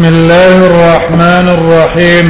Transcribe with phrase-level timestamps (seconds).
[0.00, 2.26] بسم الله الرحمن الرحيم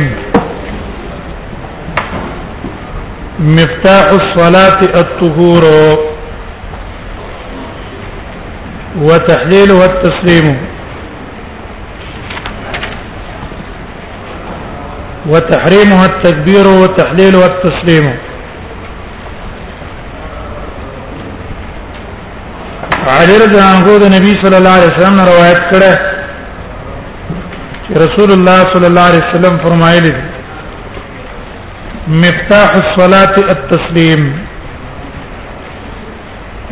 [3.56, 5.62] مفتاح الصلاة الطهور
[9.02, 10.46] وتحليل والتسليم
[15.26, 18.06] وتحريمها التكبير والتحليل والتسليم
[23.16, 26.09] علي رضي الله عنه النبي صلى الله عليه وسلم روایت کړه
[28.02, 30.12] رسول الله صلی الله علیه وسلم فرمایلی
[32.22, 34.22] مفتاح الصلاه التسلیم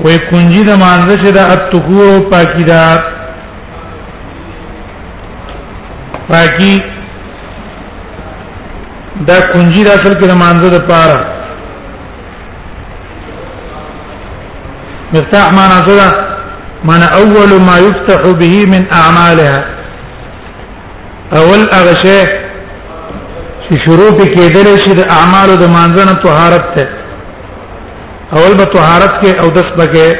[0.05, 2.85] وې کنجي د مانزه چې د اتقو پاکي دا
[6.29, 6.75] پاکي
[9.31, 11.19] دا کنجي د اصل کې د مانزه د پاره
[15.15, 19.75] مفتاح معنا زړه معنا اول ما يفتح به من اعمالها
[21.37, 22.21] اول هغه شی
[23.67, 26.89] چې شروع کېدل شي د اعمالو د مانځنه طهارت ته
[28.37, 30.17] اول به طهارت کې او دس بګه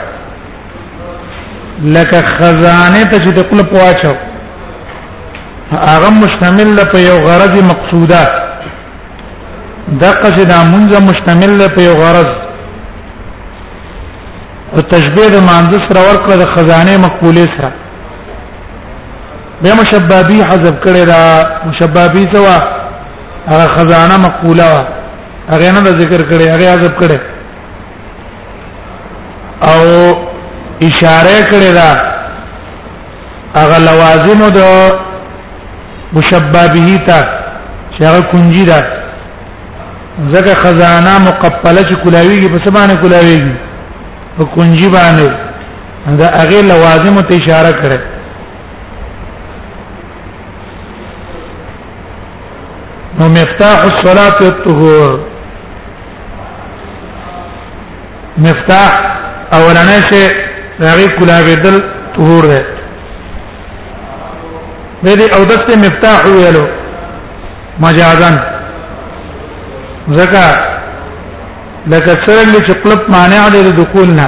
[1.97, 4.12] لکه خزانه ته چې د قلب واچو
[5.88, 8.22] هغه مشتمل په یو غرض مقصوده
[10.04, 12.28] دغه چې دا مونږه مشتمل په یو غرض
[14.75, 17.71] او تشبیه د مانځ سره ورکړه د خزانه مقبوله سره
[19.62, 21.21] بیا مشبابي حذف کړي دا
[21.71, 22.56] مشبابي سوا
[23.53, 24.69] هغه خزانه مقبوله
[25.53, 27.21] هغه نه ذکر کړي هغه حذف کړي
[29.62, 30.15] او
[30.82, 31.91] اشاره کړی دا
[33.56, 34.62] هغه لوازم د
[36.12, 37.19] مشبه به تا
[37.91, 38.81] چې هغه کنجی ده
[40.32, 43.54] زکه خزانه مقپله چې کولاویږي په سبانه کولاویږي
[44.38, 45.28] په کنجی باندې
[46.21, 47.98] دا هغه لوازم ته اشاره کړی
[53.21, 55.21] نو مفتاح الصلاه الطهور
[58.38, 59.19] مفتاح
[59.56, 60.22] اولنه چې
[60.81, 61.77] راغی کلا بدل
[62.16, 62.61] طهور ده
[65.05, 66.65] د دې او دسته مفتاح ویلو
[67.84, 68.37] مجازن
[70.19, 70.47] زکا
[71.87, 74.27] لکه څنګه چې قلب مانع دی د دخولنا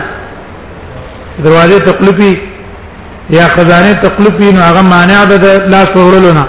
[1.44, 2.32] دروازه تقلبي
[3.30, 5.44] یا خزانه تقلبي نو هغه مانع ده د
[5.74, 6.44] لاس ورولو نه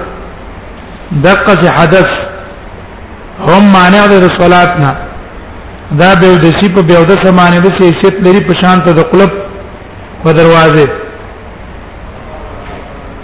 [1.24, 2.10] دقه حدث
[3.50, 4.94] هم مانع ده د صلاتنا
[6.02, 9.02] دا به د سی په بیا د سمانه د سیاست لري په شان ته د
[9.12, 9.32] قلب
[10.24, 10.86] په دروازه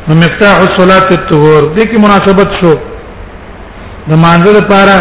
[0.07, 2.73] نو مفتاح الصلاه الطهور د کی مناسبت شو
[4.09, 4.95] د مانزه لپاره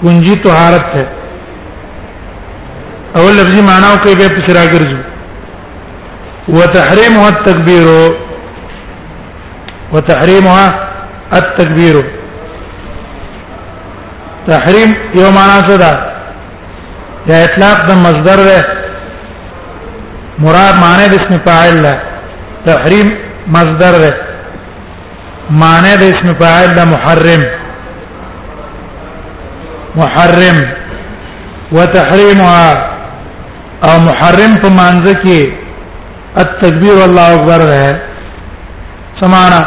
[0.00, 1.04] کنجی طهارت ده
[3.16, 4.98] او لفظي معناو کوي به پسرا ګرځو
[6.56, 7.86] وتحريمها التكبير
[9.92, 10.66] وتحريمها
[11.38, 11.94] التكبير
[14.50, 16.13] تحريم یو معنا څه ده
[17.28, 18.58] دا اطلاق د مصدر ده
[20.44, 21.94] مراد معنی د اسم فاعل ده
[22.68, 23.08] تحریم
[23.56, 24.12] مصدر ده
[25.62, 27.42] معنی د اسم فاعل ده محرم
[30.00, 30.58] محرم
[31.76, 32.66] وتحريمها
[33.86, 35.38] او محرم په مانزه کې
[36.42, 37.84] التکبیر الله اکبر ده
[39.20, 39.60] سمانا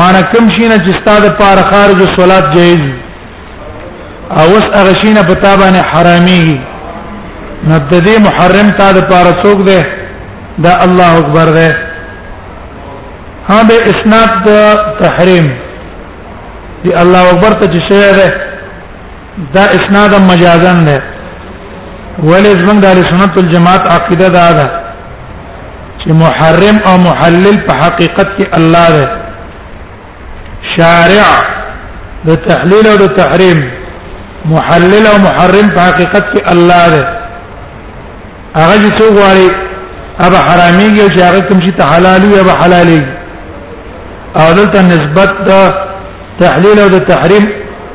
[0.00, 2.98] معنی کوم شي نه چې ستاسو لپاره خارج الصلات جایز دي
[4.38, 6.42] او اس هغه شي نه پتا باندې حرامي
[7.68, 9.80] نو د دې محرم تا د پاره څوک دی
[10.66, 11.70] دا الله اکبر دی
[13.48, 14.50] ها به اسناد د
[15.00, 15.46] تحریم
[16.84, 18.28] دی الله اکبر ته شي دی
[19.56, 20.98] دا اسناد مجازن دی
[22.28, 24.70] ولې زمنګ د سنت الجماعت عقیده دا ده
[26.04, 29.06] چې محرم او محلل په حقیقت کې الله دی
[30.76, 31.28] شارع
[32.30, 33.60] د تحلیل او د تحریم
[34.44, 37.02] محلل او محرم په حقیقت کې الله دی
[38.56, 39.48] هغه چې څوک وایي
[40.26, 43.00] ابا حرامي او چې هغه کوم شي حلالي او حلالي
[44.36, 45.70] او دلته نسبت د
[46.40, 47.44] تحلیل او د تحریم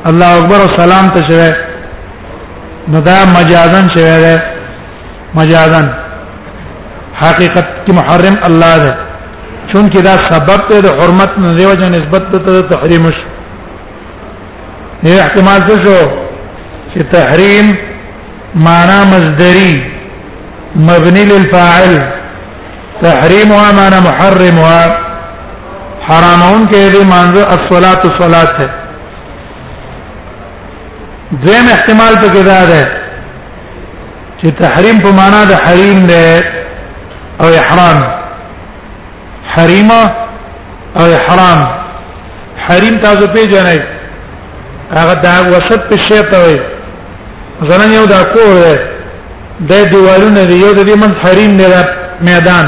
[0.08, 1.50] الله اکبر او سلام ته شوی
[2.94, 4.36] نو دا مجازن شوی دی
[5.38, 5.88] مجازن
[7.22, 8.92] حقیقت کې محرم الله دی
[9.72, 13.26] چون کې دا سبب ته د حرمت نه دیوځه نسبت ته د تحریم شو
[15.24, 16.22] احتمال څه شو
[16.96, 17.66] چې تحریم
[18.64, 19.72] معنا مصدری
[20.84, 21.94] مبني للفاعل
[23.02, 24.96] تحریمها معنا محرمها
[26.08, 28.68] حرامون کې دې مانزه الصلاه الصلاه ده
[31.42, 32.82] دیم احتمال په کې دا ده
[34.42, 36.24] چې تحریم په معنا د حریم ده
[37.40, 37.98] او احرام
[39.56, 40.02] حریمه
[41.02, 41.60] او احرام
[42.68, 43.80] حریم تاسو پیژنئ
[44.96, 46.60] هغه دا وسط په شی ته وایي
[47.64, 48.78] زنن یو دا کور
[49.68, 51.66] دی د دیوالونو دی یو د دې من حریم دی
[52.28, 52.66] میدان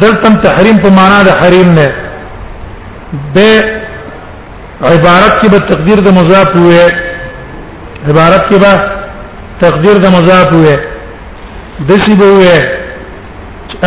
[0.00, 1.86] دلته تحریم په معنا د حریم نه
[3.36, 3.38] د
[4.90, 6.92] عبارت کې به تقدیر د مضاف وې
[8.10, 10.76] عبارت کې به تقدیر د مضاف وې
[11.88, 12.82] دسی به وې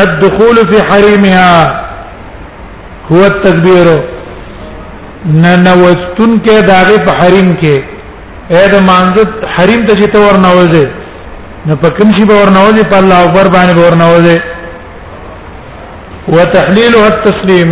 [0.03, 1.81] الدخول في حريمها
[3.12, 3.88] هو التكبير
[5.25, 7.94] ننوستن کې داغه په حریم کې
[8.53, 9.15] اې د مانځ
[9.56, 10.86] حریم ته چې ته ورنوځې
[11.68, 14.38] نو په کوم شي به ورنوځې په الله اکبر باندې به ورنوځې
[16.36, 17.71] وتحليلها التسليم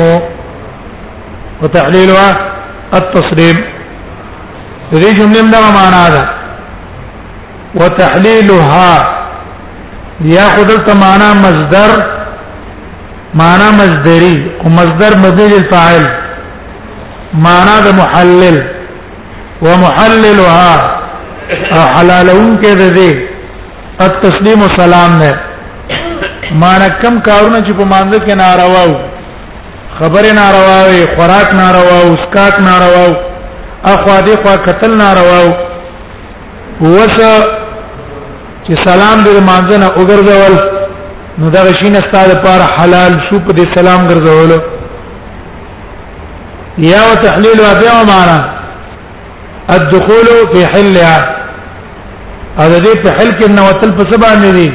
[1.61, 2.29] وتحليلها
[2.99, 3.57] التسليم
[4.93, 6.23] دې جملې دا معنا ده
[7.75, 8.91] وتحليلها
[10.25, 11.91] ياخذ التمانا مصدر
[13.33, 16.03] معنا مصدري ومصدر مبني للفاعل
[17.33, 18.72] معنا ده محلل
[19.61, 20.69] ومحللها
[21.95, 23.11] حلالون کې د دې
[24.05, 25.31] التسلیم والسلام نه
[26.63, 28.93] مانکم کارونه چې په مانده کې ناروا وو
[29.99, 33.15] خبره ناروا وي خوراک ناروا وو اسکات ناروا وو
[33.85, 35.53] اخوا دې خوا قتل ناروا وو
[36.81, 37.15] وس
[38.67, 40.73] چې سلام دې مانده نه وګرځول
[41.37, 44.59] نو دا شین استاد پر حلال شو په دې سلام ګرځولو
[46.89, 48.37] یا وتحلیل و بیا معنا
[49.71, 51.35] الدخول في حلها
[52.59, 54.71] هذا دې په حل کې نوتل په سبا نه دي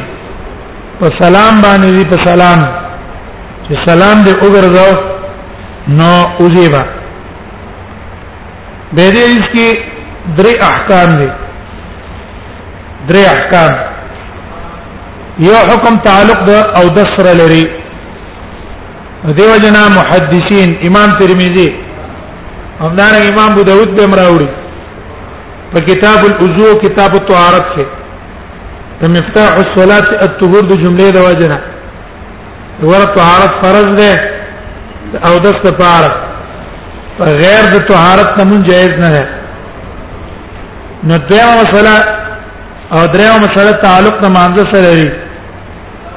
[1.00, 2.58] په سلام باندې دي په سلام
[3.68, 4.94] چې سلام دې وګرځاو
[5.98, 6.82] نو اوجيبا
[8.92, 9.70] به دې اسکی
[10.38, 11.30] درې احکام دي
[13.08, 13.70] درې احکام
[15.48, 17.64] یو حکم تعلق د او د سره لري
[19.36, 21.68] دیو جنا محدثین امام ترمذی
[22.86, 24.48] امدار امام ابو داود به مراوړي
[25.72, 27.86] په کتاب الوضو کتاب الطهارت کې
[29.00, 31.58] په مفتاح الصلاه الطهور د جملې د وجنه
[32.90, 34.12] ور طهارت فرض ده
[35.28, 36.16] او د طهارت
[37.40, 39.24] غیر د طهارت نه مون جایز نه ده
[41.10, 41.96] نو دیمه مسله
[42.96, 45.08] او دریمه مسله تعلق د مانزه سره لري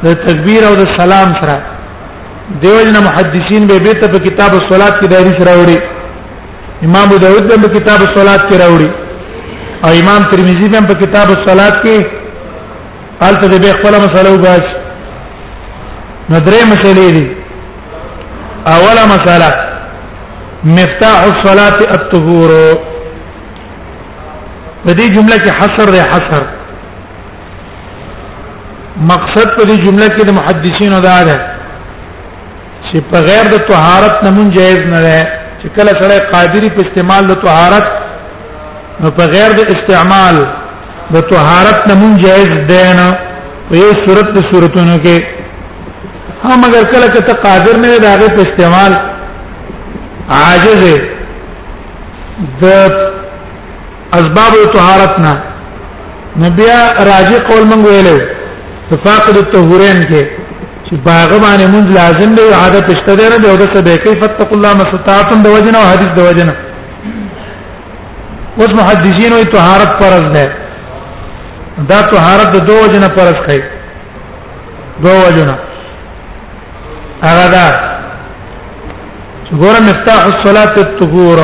[0.06, 1.56] د تکبیر او د سلام سره
[2.64, 5.78] دیوژن محدثین به به ته په کتاب الصلات کې دایری سره وړي
[6.90, 8.92] امام داود به کتاب الصلات کې راوړي
[9.86, 12.18] او امام ترمذی هم په کتاب الصلات کې
[13.22, 14.74] حالت دې خپل مسله وګاش
[16.30, 17.28] ندرې مسلې دي
[18.76, 19.50] اوله مسله
[20.80, 22.50] مفتاح الصلاه الطهور
[24.84, 26.44] په دې جمله کې حصر دی حصر
[29.14, 31.38] مقصد په دې جمله کې د محدثینو دا ده
[32.92, 35.26] چې په غیر د طهارت نمون جایز نه ده
[35.62, 37.92] چې کله سره قادری په استعمال د طهارت
[39.04, 40.36] نو په غیر د استعمال
[41.14, 43.08] د طهارت نمون جائز دی نه
[43.70, 45.16] په یو صورت د صورتونو کې
[46.44, 48.94] هم مگر کله چې ته قادر نه دی داغه په استعمال
[50.42, 50.84] عاجز
[52.64, 52.68] د
[54.20, 55.34] اسباب طهارت نه
[56.44, 56.70] نبي
[57.12, 58.18] راجع قول مونږ ویلو
[59.06, 60.22] فاقد الطهورين کې
[60.88, 64.58] چې باغ باندې مونږ لازم دی عادت شته دی نه د اوسه به کیفیت تقول
[64.60, 66.54] الله مستطاعتم د وجنه او حدیث د وجنه
[68.60, 70.46] اوس محدثین وي طهارت فرض ده
[71.90, 73.62] دا طهارت د دوه جن فرض کوي
[75.06, 75.50] دوه جن
[77.24, 77.66] هغه دا
[79.62, 81.40] ګوره مفتاح الصلاه الطهور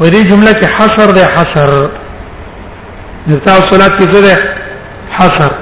[0.00, 1.72] و دې جمله کې حصر ده حصر
[3.26, 4.36] مفتاح الصلاه کې څه ده
[5.18, 5.52] حصر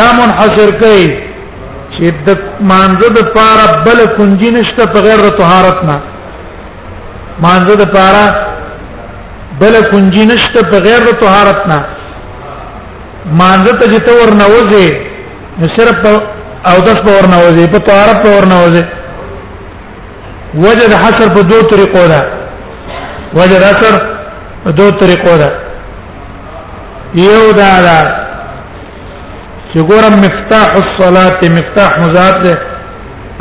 [0.00, 1.08] دا منحصر کوي
[1.96, 2.38] چې د
[2.74, 5.98] مانزه د پاره بل کنجي نشته بغیر طهارت نه
[7.42, 8.26] مانزه د پاره
[9.60, 11.78] بل کنجی نشته بغیر د طهارت نه
[13.40, 14.88] مانزه ته جته ورنوځي
[15.60, 16.00] نو صرف
[16.70, 18.84] او داس په ورنوځي په طهارت په ورنوځي
[20.66, 22.20] وجد حصر په دوه طریقو ده
[23.40, 23.94] وجد حصر
[24.66, 25.50] په دوه طریقو ده
[27.22, 27.98] یو دا دا
[29.72, 32.54] چې ګورم مفتاح الصلاه مفتاح مضاف ده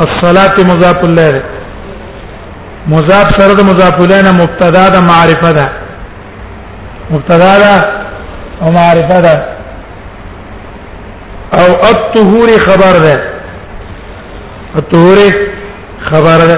[0.08, 1.57] الصلاه مضاف الله ده
[2.88, 5.66] مضاف سره د مضاف الیه مبتدا د معرفه ده
[7.12, 7.74] مبتدا ده
[8.62, 9.36] او معرفه ده
[11.60, 13.16] او الطهور خبر ده
[14.80, 15.20] الطهور
[16.10, 16.58] خبر ده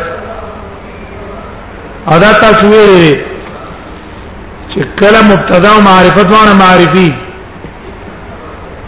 [2.15, 3.15] ادا تاسو ویلې
[4.71, 7.12] چې کله مبتدا او معرفت باندې معرفي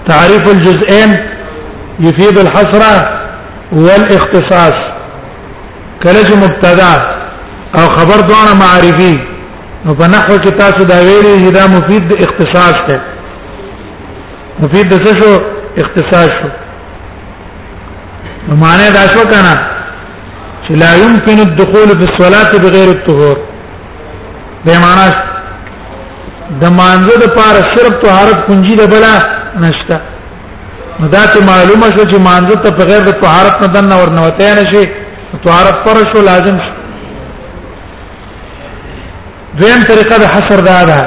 [0.07, 1.10] تعريف الجزئين
[2.00, 3.07] يفيد الحصر
[3.71, 4.74] والاختصاص
[6.03, 6.91] كلمه مبتدا
[7.78, 9.16] او خبر دواړه معرفي
[9.86, 12.98] نو په نحو کې تاسو دا ویلي چې دا مفید اختصاص ده
[14.63, 15.40] مفید د څه شو
[15.84, 16.50] اختصاص شو
[18.48, 19.54] نو معنی دا شو کنه
[20.66, 23.38] چې لا يمكن الدخول في الصلاه بغیر الطهور
[24.66, 25.08] به معنا
[26.63, 29.13] د مانزه د پار صرف طهارت کنجي ده بلا
[29.68, 30.01] نشته
[31.00, 34.70] نو دا ته معلومه شو چې مانزه ته بغیر د طهارت نه دنه ورنوته نه
[34.75, 34.86] شي
[35.48, 36.80] طهارت پر شو لازم شو
[39.60, 41.00] دویم طریقه د حصر دا ده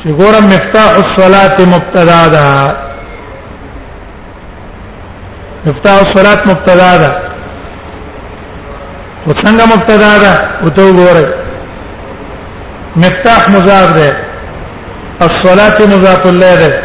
[0.00, 2.48] چې ګوره مفتاح الصلاه مبتدا ده
[5.66, 7.10] مفتاح الصلاه مبتدا ده
[9.26, 11.26] او څنګه مبتدا ده او ته ګوره
[13.04, 14.12] مفتاح مضاف ده
[15.28, 16.82] الصلاه مضاف الیه ده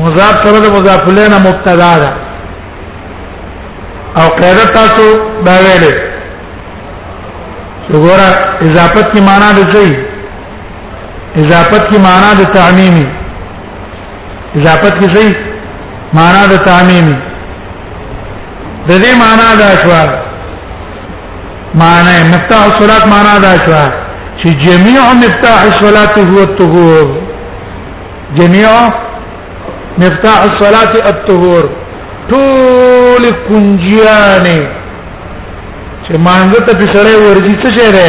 [0.00, 2.08] مضاف سره ده مضاف الیه نه مبتدا ده
[4.22, 5.06] او قاعده تاسو
[5.46, 6.07] دا ویلې
[7.92, 8.28] وګوره
[8.68, 9.84] اضافت کی معنا د څه
[11.42, 13.06] اضافت کی معنا د تعمیمی
[14.60, 15.36] اضافت کی څه
[16.18, 17.16] معنا د تعمیمی
[18.88, 19.92] د دې معنا دا شو
[21.80, 23.80] معنا مفتاح الصلات معنا دا شو
[24.40, 27.06] چې جميع مفتاح الصلات هو الطهور
[28.40, 28.70] جميع
[30.04, 31.70] مفتاح الصلات الطهور
[32.32, 34.58] ټول کنجیانه
[36.08, 38.08] چې مانزه ته پسړې ورځي څه شي ده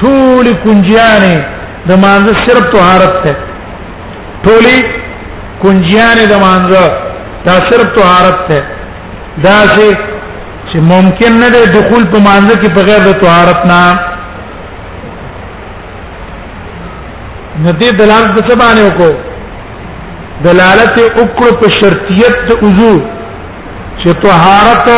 [0.00, 1.36] ټولې کنجیانې
[1.88, 3.32] د مانزه صرف طهارت ده
[4.44, 4.76] ټولې
[5.62, 6.84] کنجیانې د مانزه
[7.46, 8.60] دا صرف طهارت ده
[9.46, 9.56] دا
[10.70, 13.82] چې ممکن نه ده دخول په مانزه کې بغیر د طهارت نه
[17.64, 19.12] ندی دلالت په څه باندې وکړو
[20.48, 22.94] دلالت وکړو په شرطیت د وضو
[24.02, 24.88] چې طهارت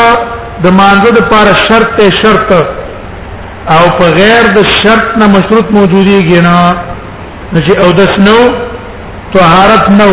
[0.64, 2.48] د مانزه د پاره شرط ته شرط
[3.74, 6.58] او په غیر د شرط نه مشروط موجودی ګنا
[7.66, 8.38] چې او د سنو
[9.34, 10.10] طهارت نو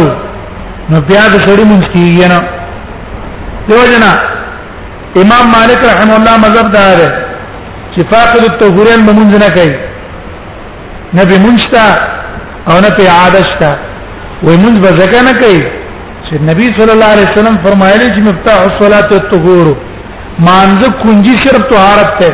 [0.92, 2.40] نو بیا د سړی مونږ کیږي نه
[3.68, 4.12] دیو جنا
[5.22, 6.98] امام مالک رحم الله مذهب دار
[7.94, 9.78] چې فاقد الطهورین مونږ نه کوي
[11.20, 11.62] نبی مونږ
[12.70, 13.60] او نه په عادت
[14.46, 15.62] وي مونږ به ځکه نه کوي
[16.26, 19.68] چې نبی صلی الله علیه وسلم فرمایلی چې مفتاح الصلاه الطهور
[20.40, 22.30] مانزه کنجي صرف طهارت ته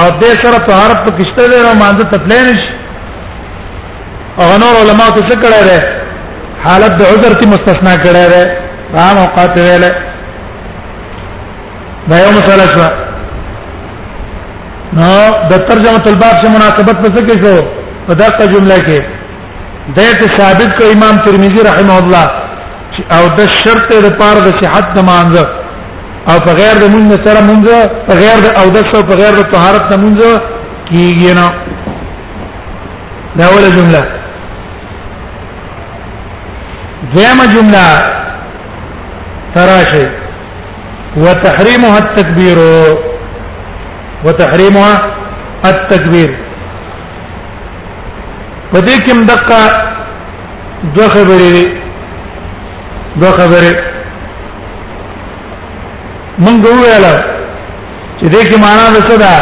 [0.00, 2.72] او دې سره طهارت په کشته دی او مانزه تپلې نشي
[4.42, 5.88] او نور علما ته څه کړه ده
[6.64, 9.84] حالت د عذر تی مستثنا کړه ده عام اوقات ویل
[12.08, 12.88] دا یو مسله شو
[14.96, 15.14] نو
[15.50, 17.62] د ترجمه الباب سره مناسبت پس کې شو
[18.06, 19.00] په دغه جمله کې
[19.96, 20.00] د
[20.38, 22.24] ثابت کو امام ترمذی رحمه الله
[23.18, 25.62] او د شرط د پاره د صحت د مانزه
[26.30, 27.64] او په غیر د مونږ سره مونږ
[28.06, 30.20] په غیر د او د سو په غیر د طهارت نه مونږ
[30.88, 31.46] کیږي نه
[33.38, 34.00] دا اوله جمله
[37.14, 37.84] دیمه جمله
[39.54, 40.04] تراشه
[41.24, 42.58] وتحريمها التكبير
[44.24, 44.92] وتحريمها
[45.70, 46.30] التكبير
[48.72, 49.62] پدې کې مدقه
[50.94, 51.56] دوه خبرې
[53.20, 53.92] دوه خبرې
[56.42, 57.06] مونږ ویل
[58.18, 59.34] چې دې کې معنا د څه ده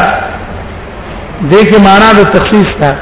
[1.51, 2.93] دې کې معنا د تخصیص ده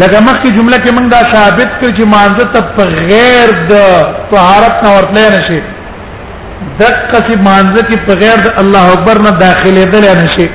[0.00, 3.74] لکه مخکې جمله کې مونږ دا ثابت کړ چې مانزه ته په غیر د
[4.30, 5.60] طهارت نه ورتلې نشي
[6.78, 10.48] دقه چې مانزه کې په غیر د الله اکبر نه داخله دل نشي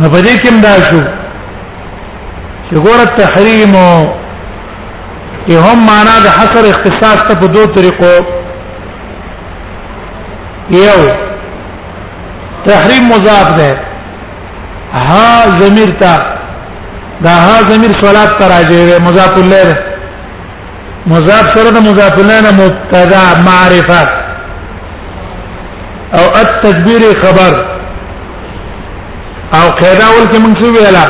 [0.00, 1.00] نو په دې کې مدا شو
[2.68, 8.12] چې ګوره تحریم او هم معنا د حصر اختصاص ته په دوه طریقو
[10.70, 11.10] یو
[12.66, 13.80] تحریم مضاف ده
[14.92, 16.18] ها ضمیر تا
[17.24, 19.74] دا ها ضمیر صلات تراجه ده مضاف الیه
[21.06, 24.06] مضاف سره ده مضاف الیه مبتدا معرفه
[26.14, 27.70] او التدبیر خبر
[29.54, 31.06] او قاعده ول کې موږ ویلا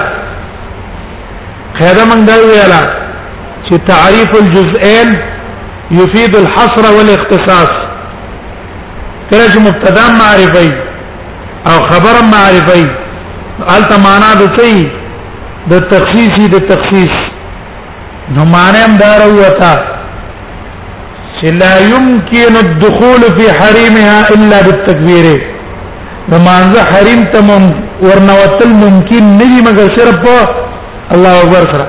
[1.81, 2.83] قاعده موږ دا ویلا
[3.69, 5.17] چې تعریف الجزئين
[5.91, 7.80] يفيد الحصر والاختصاص
[9.31, 10.73] کله چې مبتدا معرفي
[11.71, 12.85] او خبر معرفي
[13.77, 14.87] الته معنا د کوي
[15.73, 17.17] د تخصیص د تخصیص
[18.37, 19.75] نو معنی هم دار وتا
[21.41, 25.51] چې لا يمكن الدخول في حريمها الا بالتكبير
[26.33, 27.61] نو مانزه حریم ته
[28.07, 30.29] ورنوتل ممکن نه دي مگر صرف
[31.15, 31.87] الله اکبر سره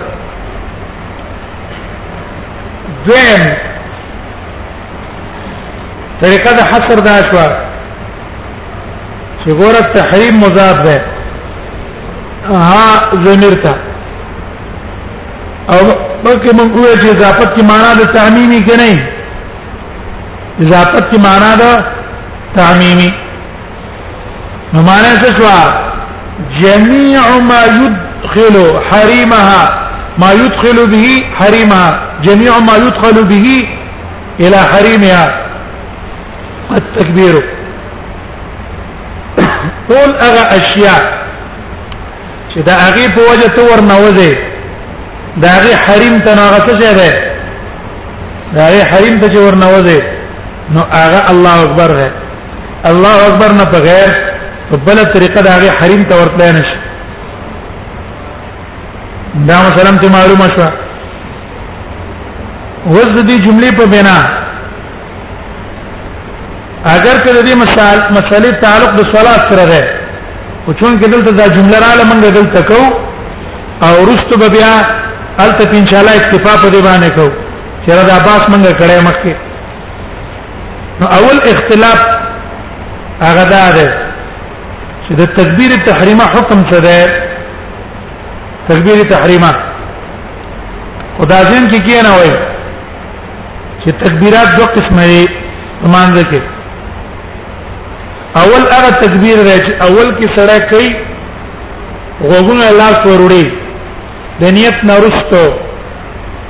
[3.05, 3.43] دویم
[6.23, 7.43] طریقه د حصر دا شو
[9.41, 10.97] چې ګور تحریم مضاد ده
[12.65, 13.73] ها ضمیر تا
[15.75, 15.81] او
[16.23, 21.85] بلکې موږ وایو چې اضافت کی معنا د تعمیمی کې نه اضافت کی معنا د
[22.59, 23.09] تعمیمی
[24.73, 25.47] نو معنا څه شو
[26.63, 28.55] جميع ما يدخل
[28.89, 29.71] حريمها
[30.21, 31.07] ما يدخل به
[31.39, 31.91] حريمها
[32.25, 33.67] جميع ما يدخل به
[34.39, 35.47] الى حريمها
[36.79, 37.35] التكبير
[39.89, 41.01] ټول هغه اشیاء
[42.51, 44.31] چې دا هغه په وجه تور نه وځي
[45.43, 46.91] دا هغه حریم ته نه غته ده
[48.53, 49.99] دا هغه حریم ته ور نه وځي
[50.73, 52.07] نو هغه الله اکبر ده
[52.91, 54.09] الله اکبر نه بغیر
[54.71, 56.75] په بل طریقه دا هغه حریم ته ورتلای نشي
[59.47, 60.69] دا مثلا ته معلومه شوه
[62.93, 64.40] وزد دي جملې په بنا
[66.95, 69.81] اگر که د دې مثال مسلې تعلق د صلات سره ده
[70.65, 72.81] او چون کې دلته دا جمله را لمنګ دلته کو
[73.87, 74.73] او رست بیا
[75.45, 77.25] الته ان شاء الله اکتفا په دې باندې کو
[77.83, 79.35] چې دا باس منګ کړه مکه
[80.99, 81.99] نو اول اختلاف
[83.25, 83.87] هغه دا ده
[85.05, 87.27] چې د تکبیر تحریمه حکم څه ده
[88.69, 89.51] تکبیر تحریمه
[91.17, 92.33] خدا ځین کې کی نه وای
[93.83, 95.21] چې تکبیرات دوه قسمه دي
[95.83, 96.50] مانځ کې
[98.39, 100.89] اول هغه تکبیر دی چې اول کې سره کوي
[102.29, 103.43] غوګونه لاس وروړي
[104.43, 105.41] د نیت نورستو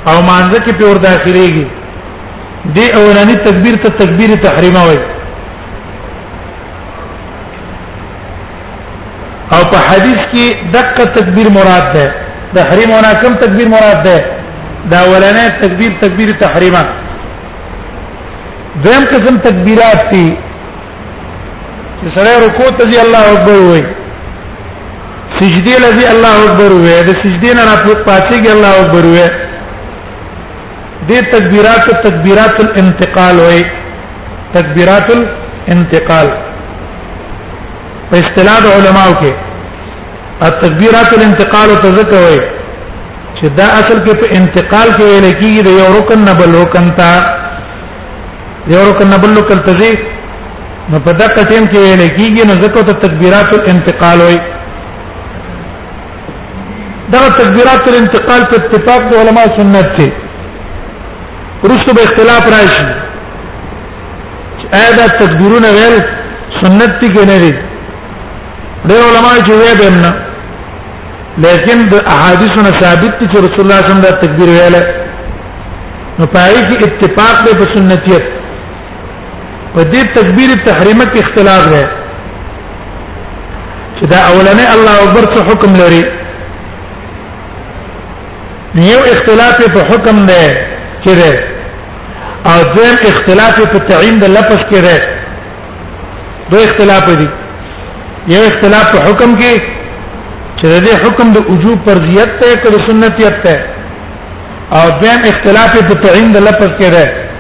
[0.08, 1.66] او مانزه کې پور داخليږي
[2.76, 5.02] دی اولنی تکبیر ته تکبیر تحریمه وایي
[9.56, 12.06] او په حدیث کې دقه تکبیر مراد ده
[12.54, 14.18] د حریمونه کم تکبیر مراد ده
[14.94, 16.84] دا اولنی تکبیر تکبیر تحریمه
[18.84, 20.26] دویم قسم تکبیرات دي
[22.04, 23.82] سره رکوع ته دی الله اکبر وای
[25.40, 29.30] سجدی لذي الله اکبر وای د سجدی نه راځي پاتېږي الله اکبر وای
[31.08, 33.62] دې تکبیرات تکبیرات الانتقال وای
[34.56, 36.28] تکبیرات الانتقال
[38.12, 39.32] په اصطلاح علماو کې
[40.48, 42.40] التکبیرات الانتقال تذکر وای
[43.38, 46.88] چې دا اصل کې په انتقال کې ویل کېږي د یو رکن نه بل رکن
[47.02, 47.12] ته
[48.74, 50.10] یو رکن نه بل رکن ته
[50.90, 54.38] نو په دغه ټیم کې ویل کېږي نو ځکه ته تکبیرات الانتقال وي
[57.14, 60.08] دا تکبیرات الانتقال په اتفاق د علما سنت دي
[61.64, 62.86] ورسره به اختلاف راشي
[64.86, 65.96] اېدا تکبیرونه ویل
[66.62, 67.54] سنت دي کې نه دي
[68.90, 70.12] ډېر علما چې ویل دمنه
[71.48, 74.76] لیکن د احادیثونو ثابت دي چې رسول الله صلی الله علیه وسلم دا تکبیر ویل
[76.20, 78.38] نو پای کې اتفاق به سنتیت
[79.76, 81.84] په دې تکبیر تحریمه کې اختلاف دی
[83.96, 86.04] چې دا اولنۍ الله اکبر څه حکم لري
[88.92, 90.44] یو اختلاف په حکم دی
[91.04, 91.34] چې دی
[92.52, 94.98] او ځین اختلاف په تعین د لفظ کې دی
[96.54, 97.28] دو اختلاف دي
[98.36, 99.54] یو اختلاف په حکم کې
[100.60, 103.58] چې دې حکم د وجوب فرضیت ته کړه سنتیت ته
[104.80, 107.31] او ځین اختلاف په تعین د لفظ کې دی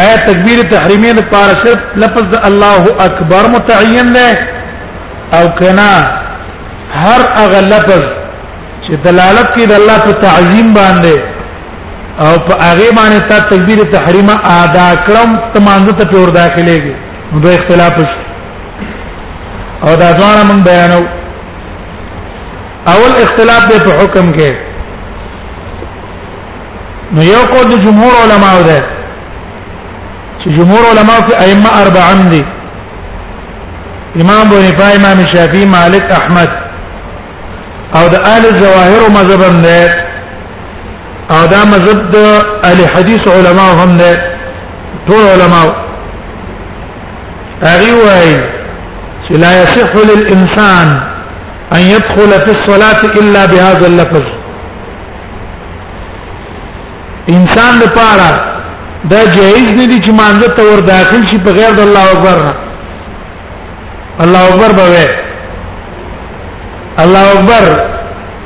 [0.00, 4.28] آیا تکبیر تحریمی لپاره صرف لفظ الله اکبر متعین ده
[5.38, 5.92] او کنا
[6.90, 8.02] هر هغه لفظ
[8.86, 11.16] چې دلالت کوي د الله په تعظیم باندې
[12.26, 16.94] او په هغه باندې تا تکبیر تحریمه ادا کړم تمانځ ته پور داخليږي
[17.32, 17.94] نو د اختلاف
[19.86, 21.00] او دا ځوان من بیانو
[22.94, 24.52] اول اختلاف دی په حکم کې
[27.14, 28.80] نو یو کو د جمهور علماو ده
[30.42, 32.44] چې جمهور علما او ائمه اربعه دي
[34.20, 36.48] امام ابو حنیفه امام شافعی مالک احمد
[37.96, 39.64] او د اهل الظواهر مذهب هم
[41.34, 42.16] او دا مذهب د
[42.64, 44.18] اهل حدیث علما هم ده
[45.08, 45.62] ټول علما
[49.28, 50.88] چې لا يصح للانسان
[51.74, 54.22] ان يدخل في الصلاه الا بهذا اللفظ
[57.34, 58.51] انسان لپاره
[59.10, 62.54] دا جایز نه دي چې مانځه ته ور داخل شي بغیر د الله اکبر نه
[64.22, 65.08] الله اکبر به
[67.04, 67.66] الله اکبر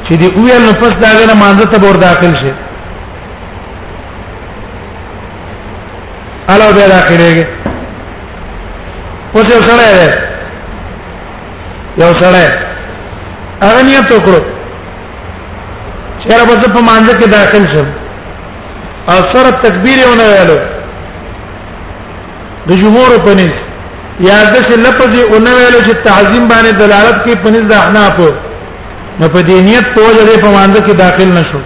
[0.06, 2.52] چې دی ویل نو پس دا غره مانځه ته ور داخل شي
[6.54, 7.46] الاو به داخليږي
[9.36, 10.14] اوس یو سره
[12.02, 12.42] یو سره
[13.62, 17.94] هغه نیت وکړو چې را په مانځه کې داخل شم
[19.14, 20.58] اثر تکبیر یو نه ویلو
[22.68, 23.54] د جمهور په نس
[24.28, 27.72] یا د څه لفظ یو نه ویلو چې تعظیم باندې دلالت کوي په نس د
[27.80, 28.16] احناف
[29.20, 31.60] نه په دینیت په وجه په مانده کې داخل نشو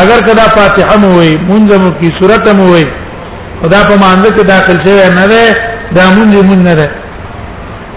[0.00, 2.84] اگر کدا فاتحه مو وي منځ مو کی سورته مو وي
[3.62, 5.54] خدا په مانده کې داخل شوی نه ده
[5.96, 6.88] دا مونږ مونږ نه ده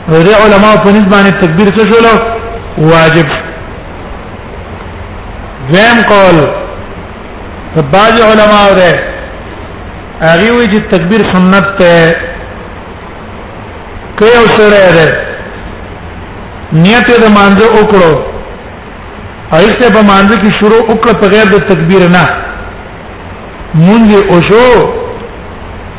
[0.10, 2.06] ورې علماء په نس باندې تکبیر څه شول
[2.94, 3.28] واجب
[5.72, 6.42] زم قول
[7.76, 8.92] باج علماء ده
[10.22, 12.12] هغه وی چې تکبیر سنت ته
[14.20, 15.06] کوي او سره ده
[16.74, 18.14] نیت یې مانځه وکړو
[19.60, 22.26] ایسه به مانځه کی شروع وکړه په غیر د تکبیر نه
[23.76, 24.66] مونږه او شو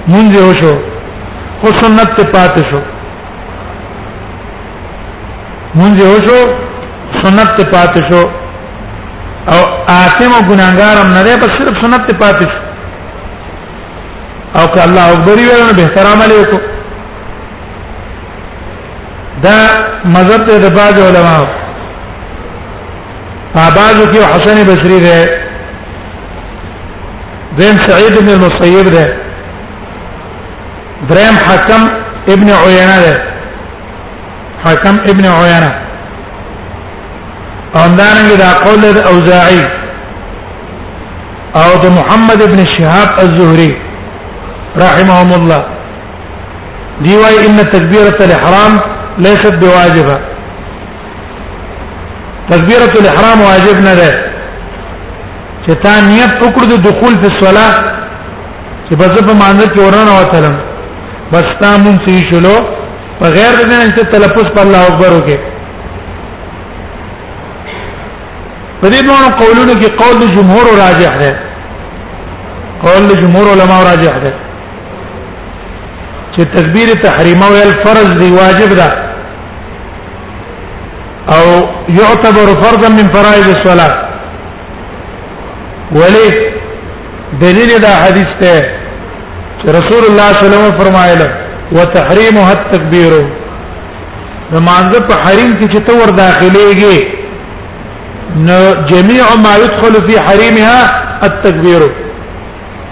[0.09, 0.75] مونږه او شو
[1.63, 2.81] او سنت ته پاتې شو
[5.77, 6.39] مونږه او شو
[7.23, 8.23] سنت ته پاتې شو
[9.51, 12.49] او آثم او ګناګارم نه ده بس صرف سنت ته پاتې
[14.59, 16.59] او که الله اکبر ویل نو به احترام علی وکړو
[19.45, 19.57] دا
[20.05, 21.41] مذهب ته د باج علماء
[23.55, 25.43] باج کی حسن بصری ده
[27.59, 29.17] دین سعید بن المصیب ده
[31.11, 31.83] دریم حکم
[32.29, 33.15] ابن عیینه ده
[34.65, 35.82] حکم ابن عیینه
[37.77, 39.63] او دانګ دا قول د اوزاعي
[41.63, 43.71] او د محمد ابن شهاب الزهري
[44.85, 45.61] رحمهم الله
[47.03, 48.73] دی وايي ان تکبيره الاحرام
[49.27, 50.17] ليست بواجبه
[52.51, 54.11] تکبيره الاحرام واجب نه ده
[55.65, 57.73] چې تا نیت وکړو د دخول په صلاه
[58.87, 60.57] چې په ځب باندې کې ورانه وتلم
[61.33, 62.55] بس تا مونږ شلو
[63.21, 65.39] بغیر د دې نه چې تلفظ په الله اکبر وکړي
[68.83, 71.29] په دې ډول قولونو کې قول جمهور راجح ده
[72.85, 74.33] قول جمهور علما راجح ده
[76.35, 78.89] چې تکبیر تحریم او الفرض دی واجب ده
[81.37, 81.47] او
[82.01, 83.93] يعتبر فرضا من فرائض الصلاه
[86.01, 86.27] ولی
[87.41, 88.57] دلیل دا حدیث ته
[89.63, 91.27] چې رسول الله صلی الله علیه وسلم فرمایله
[91.73, 93.13] وتحریمها التکبیر
[94.53, 96.99] نماز په حریم کې چې تور داخليږي
[98.37, 100.79] نو جميع ما يدخل في حريمها
[101.27, 101.81] التكبير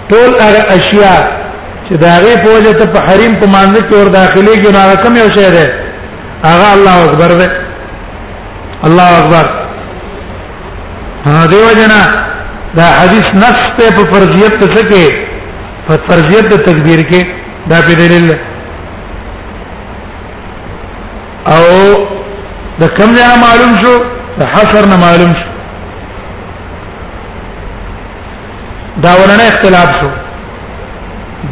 [0.09, 1.21] ټول هغه اشیاء
[1.89, 4.95] چې دا غي په وجه ته په حریم په مانځ کې ور داخلي کې نه
[5.03, 5.69] کم یو شی ده
[6.45, 7.49] هغه الله اکبر ده
[8.83, 9.49] الله اکبر
[11.25, 11.99] ها دیو جنا
[12.77, 15.13] دا حدیث نص ته په فرضیت ته څخه
[15.87, 17.25] په فرضیت د تکبیر کې
[17.73, 18.37] دا په دلیل
[21.57, 21.67] او
[22.81, 23.97] د کوم ځای معلوم شو
[24.39, 25.47] د حشر نه معلوم شو
[29.03, 30.09] دا ورنه اختلاف شو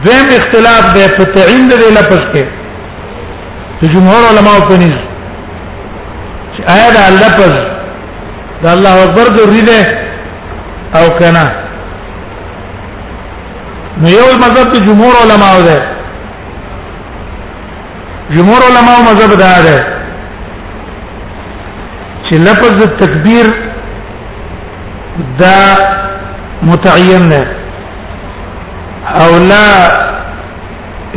[0.06, 2.46] دیم اختلاف دی په تعین د لفظ کې
[3.82, 4.96] د جمهور علماو په نيز
[6.54, 7.54] چې آیا دا لفظ
[8.64, 9.82] دا الله اکبر ضروري دی
[10.98, 11.46] او کنا
[14.02, 15.78] نو یو مذهب د جمهور علماو دی
[18.36, 19.80] جمهور علماو مذهب دا دی
[22.30, 23.48] چې لفظ د تکبیر
[25.40, 25.56] دا
[26.72, 27.42] متعین نه
[29.24, 29.64] او لا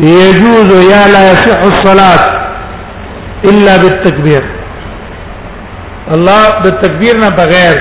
[0.04, 2.32] يجوز يا لا يصح الصلاة
[3.50, 4.44] الا بالتكبير
[6.14, 7.76] الله بالتكبير نه بغیر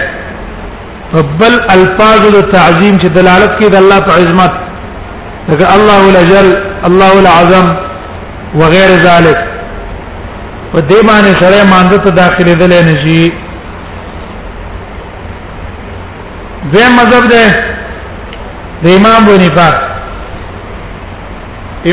[1.13, 4.52] بل الفاظ التعظیم چې دلالت کوي د الله په عظمت
[5.50, 6.52] لکه الله الجل
[6.88, 7.74] الله العظم
[8.63, 9.50] وغير ذلك
[10.73, 13.31] په دې باندې سره مانده ته داخله دل نه شي
[16.73, 17.45] زه مذهب ده
[18.84, 19.69] د امام بنفا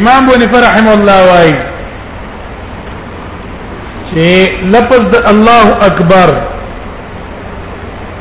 [0.01, 1.55] امام بنفا رحم الله وايي
[4.11, 6.29] چې لفظ د الله اکبر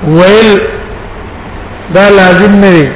[0.08, 0.52] ویل
[1.96, 2.90] دا لازم نه دی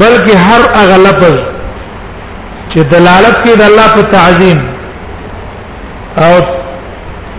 [0.00, 1.34] بلکې هر هغه لفظ
[2.72, 4.60] چې دلالت کوي د الله په تعظیم
[6.18, 6.34] او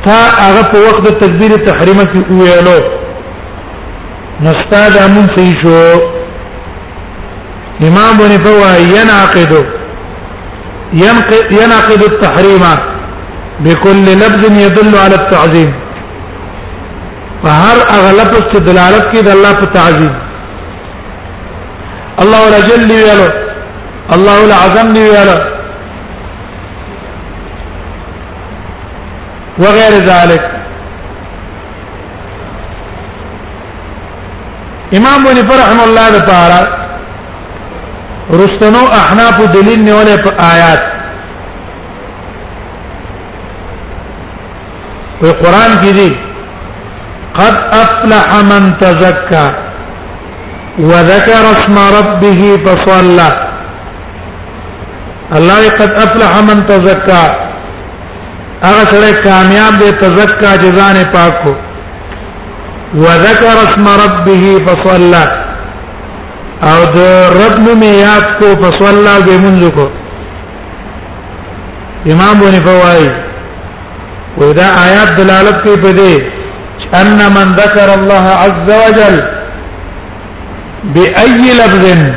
[0.06, 0.14] تا
[0.46, 2.80] هغه په وخت د تکبیر تحریم کې ویلو
[4.44, 5.78] نو استاد امون صحیح شو
[7.90, 9.54] امام بن فوا ينعقد
[11.62, 12.66] ينعقد التحريم
[13.60, 15.72] بكل لفظ يدل على التعظيم
[17.44, 20.14] فهر اغلب استدلالات کی دلالت په تعظیم
[22.22, 23.30] الله ولا جل ویلو
[24.14, 25.53] الله ولا عظم ویلو
[29.60, 30.42] وغير ذلك
[34.98, 36.62] امام بن فرحم الله تعالی
[38.34, 40.80] رستنو احناف دلیل نیولې په آیات
[45.22, 46.16] په قران کې دي
[47.38, 49.48] قد افلح من تزكى
[50.80, 53.28] وذكر اسم ربه فصلى
[55.36, 57.53] الله قد افلح من تزكى
[58.66, 61.54] هغه سره کامیاب دی تزکا جزان پاکو
[62.96, 65.26] وذكر اسم ربه فصلى
[66.70, 66.98] او د
[67.42, 69.88] رب نوم یاد کو فصلى به منځ کو
[72.14, 73.10] امام بن فوای
[74.38, 76.22] ودا آیات دلالت کوي په دې
[76.98, 79.22] ان من ذكر الله عز وجل
[80.94, 82.10] بأي لفظ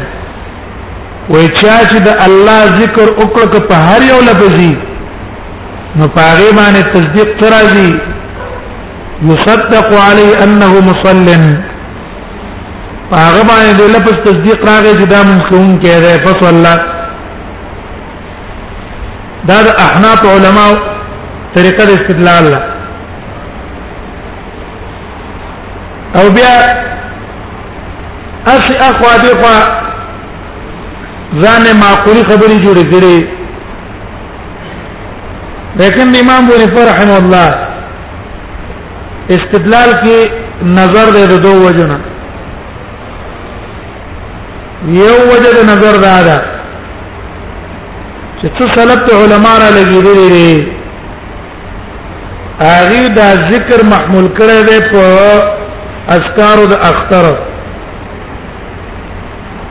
[1.31, 4.75] وچا چې د الله ذکر وکړ په هر یو لفظي
[5.99, 7.91] نو پاره باندې تصدیق ترازی
[9.29, 11.29] يصدق عليه انه مصل
[13.13, 16.75] هغه باندې د لفظ تصدیق راغی چې دا ممکن کېده فصلا
[19.49, 20.71] دا د احناف علماء
[21.57, 22.45] طریقه د استدلال
[26.17, 26.53] او بیا
[28.57, 29.87] اخ اخوا دغه
[31.43, 33.19] ځان معقولی خبرې جوړې کړې
[35.81, 37.51] لیکن امام بوریفه رحمه الله
[39.37, 40.31] استدلال کې
[40.79, 41.99] نظر دې دو, دو وجنا
[45.01, 50.73] یو وجد نظر دا دا چې څه سلف علماء را لګیدلې دي
[52.61, 55.05] هغه دا ذکر محمول کړی دی په
[56.19, 57.35] اذکار د اختر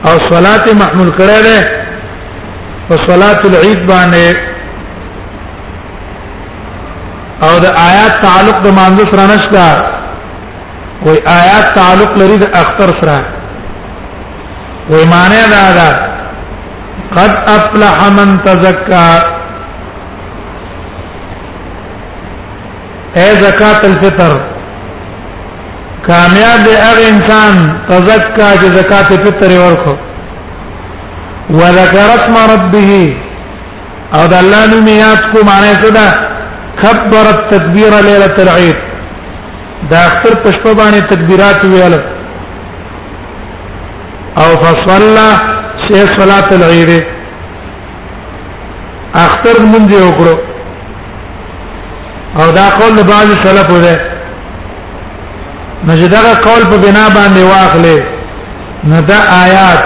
[0.08, 1.60] او صلات محمول کړی دی
[2.90, 4.52] په صلات العید باندې
[7.44, 9.66] او د آیات تعلق د مانزه سره نشته
[11.04, 13.18] کوئی آیات تعلق لري د اختر سره
[14.90, 15.88] وی معنی دا دا
[17.16, 19.06] قد افلح من تزکا
[23.20, 24.32] اے زکات الفطر
[26.06, 27.54] کامیاب دی هغه انسان
[27.88, 29.94] تزکا چې زکات فطر ورکو
[31.50, 33.16] وذكر اسم ربه
[34.14, 36.35] او د الله نوم یاد کو معنی څه ده
[36.86, 38.78] وكبر التكبير ليله العيد
[39.90, 41.94] دا اخر پښپ باندې تکبیرات ویل
[44.40, 45.28] او فصلى
[45.88, 46.90] شي صلاه العيد
[49.24, 50.34] اختر مونږ یې وکړو
[52.40, 53.94] او دا قول له بعض سلف ده
[55.88, 58.04] مجدغه قول په بنا باندې واخلې
[58.90, 59.84] نه دا آیات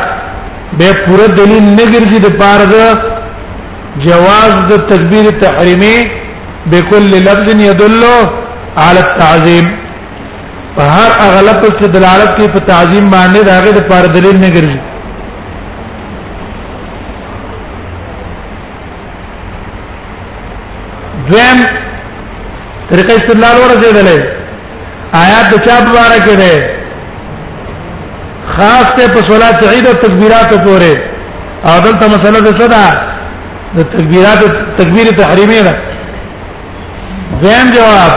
[0.79, 5.97] به پوره دلیل نه ګرځي د پاره جواز د تکبیر تحریمی
[6.69, 8.05] بكل لفظ يدل
[8.85, 9.67] على التعظيم
[10.77, 14.79] فهر اغلب چې دلالت کوي په تعظیم باندې داغه د پر دلیل نه ګرځي
[21.31, 21.59] دویم
[22.91, 24.19] طریقه استدلال ورزیدلې
[25.25, 26.55] آیات د چا مبارک ده
[28.55, 30.95] خاص ته په صلات عید او تکبیرات پورې
[31.69, 32.87] او دلته مسله ده صدا
[33.77, 34.41] د تکبیرات
[34.79, 35.90] تکبیر تحریمی ده
[37.43, 38.13] زم جواب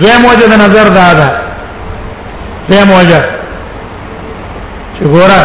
[0.00, 1.28] دویم وجه د نظر دا ده
[2.70, 3.22] زم وجه
[4.94, 5.40] چې ګوره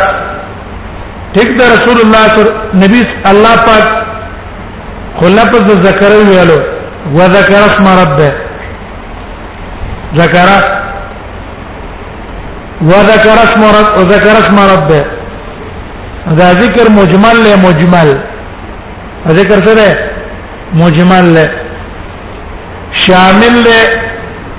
[1.36, 2.52] ټیک ده رسول الله صلی
[2.84, 3.02] نبی
[3.32, 3.86] الله پاک
[5.22, 6.58] خلپ د ذکر ویلو
[7.16, 8.30] و ذکر اسم ربه
[10.22, 10.50] ذکر
[12.82, 15.02] وذكر اسم رب وذكر اسم ربه
[16.40, 18.08] دا ذکر مجمل له مجمل
[19.42, 19.98] ذکر څه ده
[20.84, 21.63] مجمل له
[23.08, 23.82] شامل له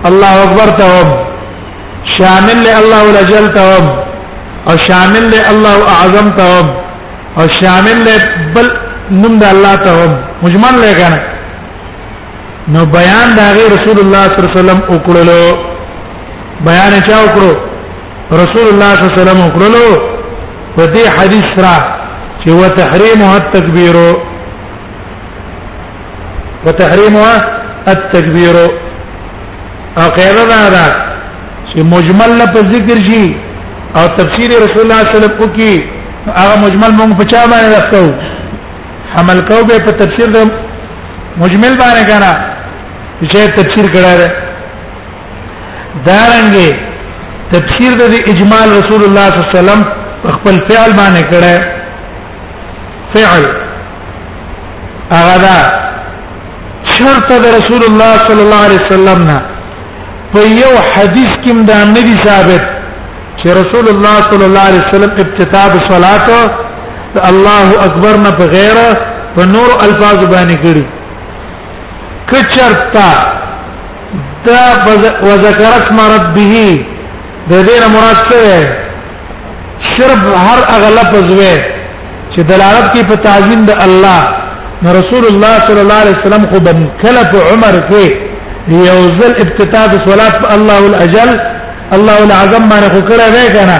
[0.08, 0.92] الله اکبر ته
[2.16, 3.72] شامل له الله لجل ته
[4.70, 6.54] او شامل له الله اعظم ته
[7.38, 8.16] او شامل له
[8.56, 8.66] بل
[9.22, 9.94] نوم د الله ته
[10.44, 11.18] مجمل له کنه
[12.74, 15.42] نو بیان دا غي رسول الله صلی الله علیه وسلم وکړلو
[16.68, 17.52] بیان چا وکړو
[18.42, 19.86] رسول الله صلی الله علیه وسلم وکړلو
[20.76, 21.76] په دې حدیث را
[22.42, 23.96] چې و تحریمها التکبیر
[26.66, 27.34] و تحریمها
[27.92, 28.68] التکبیر او
[29.96, 30.84] قاعده دا ده
[31.70, 33.24] چې مجمل لفظ ذکر شي
[33.98, 35.72] او تفسیر رسول الله صلی الله علیه وسلم کوي
[36.38, 38.04] هغه مجمل موږ په چا باندې راځو
[39.16, 40.52] حمل کو به په تفسیر د
[41.42, 42.32] مجمل باندې کنا
[43.22, 44.20] چې تفسیر کړه
[46.08, 46.76] دا رنګه
[47.54, 51.68] تفسیر د اجمال رسول الله صلی الله علیه وسلم خپل فعل باندې کړه
[53.14, 53.44] فعل
[55.14, 55.58] هغه دا
[56.98, 59.38] چرته د رسول الله صلی الله علیه وسلم نه
[60.32, 62.62] په یو حدیث کې دا نه دی ثابت
[63.40, 66.28] چې رسول الله صلی الله علیه وسلم ابتداء صلات
[67.30, 68.76] الله اکبر نه بغیر
[69.36, 70.84] په نور الفاظ باندې کړی
[72.32, 73.10] کچرتا
[74.46, 76.64] دا وذکر اسم ربه
[77.50, 81.54] د دې مراد څه دی صرف هر اغلب زوی
[82.34, 84.20] چې دلالت کوي په تعظیم د الله
[84.82, 88.04] نو رسول الله صلی الله علیه وسلم خو بن کلف عمر کې
[88.88, 91.30] یو ځل ابتداء د صلات الله الاجل
[91.96, 93.78] الله العظم باندې خو کړه وې کنه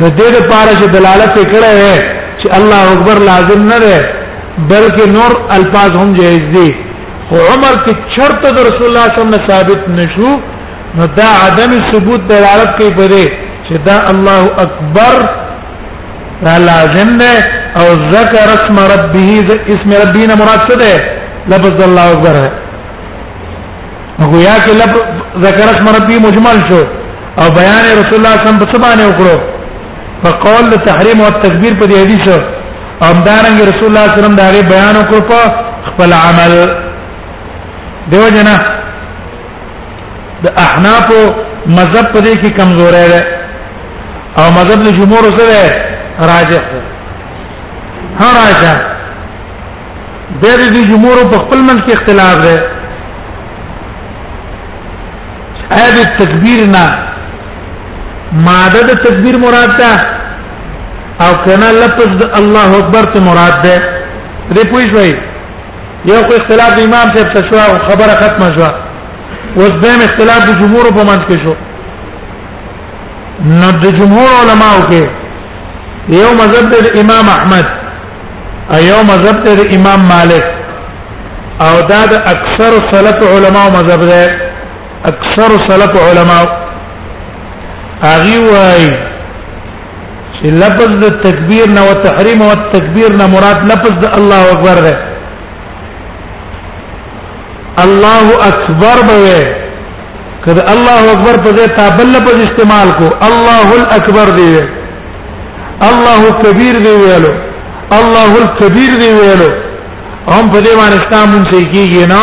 [0.00, 1.98] د دې لپاره چې دلالت کړه وې
[2.42, 4.02] چې الله اکبر لازم نه ده
[4.68, 6.68] بلکې نور الفاظ هم جایز دي
[7.30, 10.30] خو عمر کې شرط د رسول الله صلی الله علیه وسلم ثابت نشو
[10.96, 13.24] نو دا عدم ثبوت دلالت کوي په دې
[13.68, 15.18] چې دا الله اکبر
[16.44, 17.84] دا لازم نه او
[18.16, 19.30] ذکر اسم ربه
[19.74, 20.92] اسم ربنا مراد څه ده
[21.52, 22.48] لفظ الله اکبر ہے
[24.18, 25.00] نو یا کې لفظ
[25.46, 26.80] ذکر اسم ربي مجمل شو
[27.40, 29.36] او بیان رسول الله صلی الله علیه وسلم په سبانه وکړو
[30.24, 32.28] فقال التحريم والتكبير په دې حدیث
[33.06, 35.40] او دارنګ رسول الله صلی الله علیه وسلم دا بیان وکړ په
[35.88, 36.52] خپل عمل
[38.12, 38.56] دیو جنا
[40.44, 41.06] د احناف
[41.66, 43.20] مذهب په دې کې کمزور دی
[44.38, 45.60] او مذهب د جمهور سره
[46.34, 46.80] راجح دی
[48.20, 48.74] هراجه
[50.42, 52.56] د دې جمهور په خپل من کې اختلاف ده
[55.80, 56.84] اې د تکبیر نه
[58.46, 59.92] ماده د تکبیر مراد ده
[61.26, 63.76] او کنه لفظ د الله اکبر ته مراد ده
[64.54, 65.12] دې پوښوي
[66.12, 68.68] یو کو اختلاف امام ته تشوا خبره ختمه شو
[69.56, 71.54] وځم اختلاف د جمهور په من کې شو
[73.60, 75.10] نو د جمهور علماو کې
[76.20, 77.66] یو مذهب د امام احمد
[78.78, 80.44] ایو مذهب ته امام مالک
[81.62, 84.28] او دا د اکثر سلف علما مذهب ده
[85.10, 86.36] اکثر سلف علما
[88.14, 88.86] اغي وای
[90.38, 94.78] چې لفظ د تکبیر نه او تحریم او تکبیر نه مراد لفظ د الله اکبر
[94.88, 94.96] ده
[97.84, 99.46] الله اکبر به
[100.44, 104.50] کله الله اکبر په دې تابل په استعمال کو الله الاکبر دی
[105.90, 107.38] الله کبیر دی ویلو
[108.00, 109.50] الله الكبير دی ویلو
[110.34, 112.22] هم په دې باندې ستامون شي کیږي نه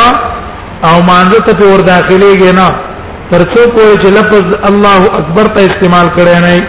[0.89, 2.67] او مانزه ته ور داخليږي نه
[3.31, 6.61] ترڅو په چې لفظ الله اکبر ته استعمال کړي نه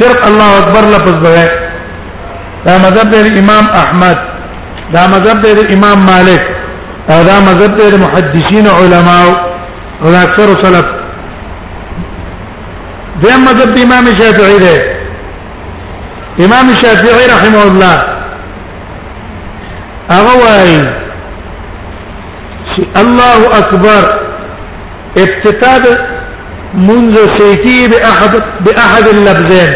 [0.00, 1.46] صرف الله اکبر لفظ دی
[2.66, 4.18] دا مذهب دی امام احمد
[4.94, 6.42] دا مذهب دی امام مالک
[7.10, 9.16] او دا مذهب دی محدثین علما
[10.02, 10.86] او اکثر سلف
[13.24, 14.78] دیم مذهب امام شافعی دی
[16.46, 17.96] امام الشافعي رحمه الله
[20.10, 20.84] اغواي
[23.00, 24.02] الله اكبر
[25.18, 25.82] ابتداء
[26.74, 28.30] منذ سيتي باحد
[28.64, 29.70] باحد اللبذين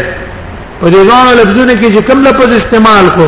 [0.83, 3.27] ودي ځان لفظونه کې کوم لفظ استعمال کو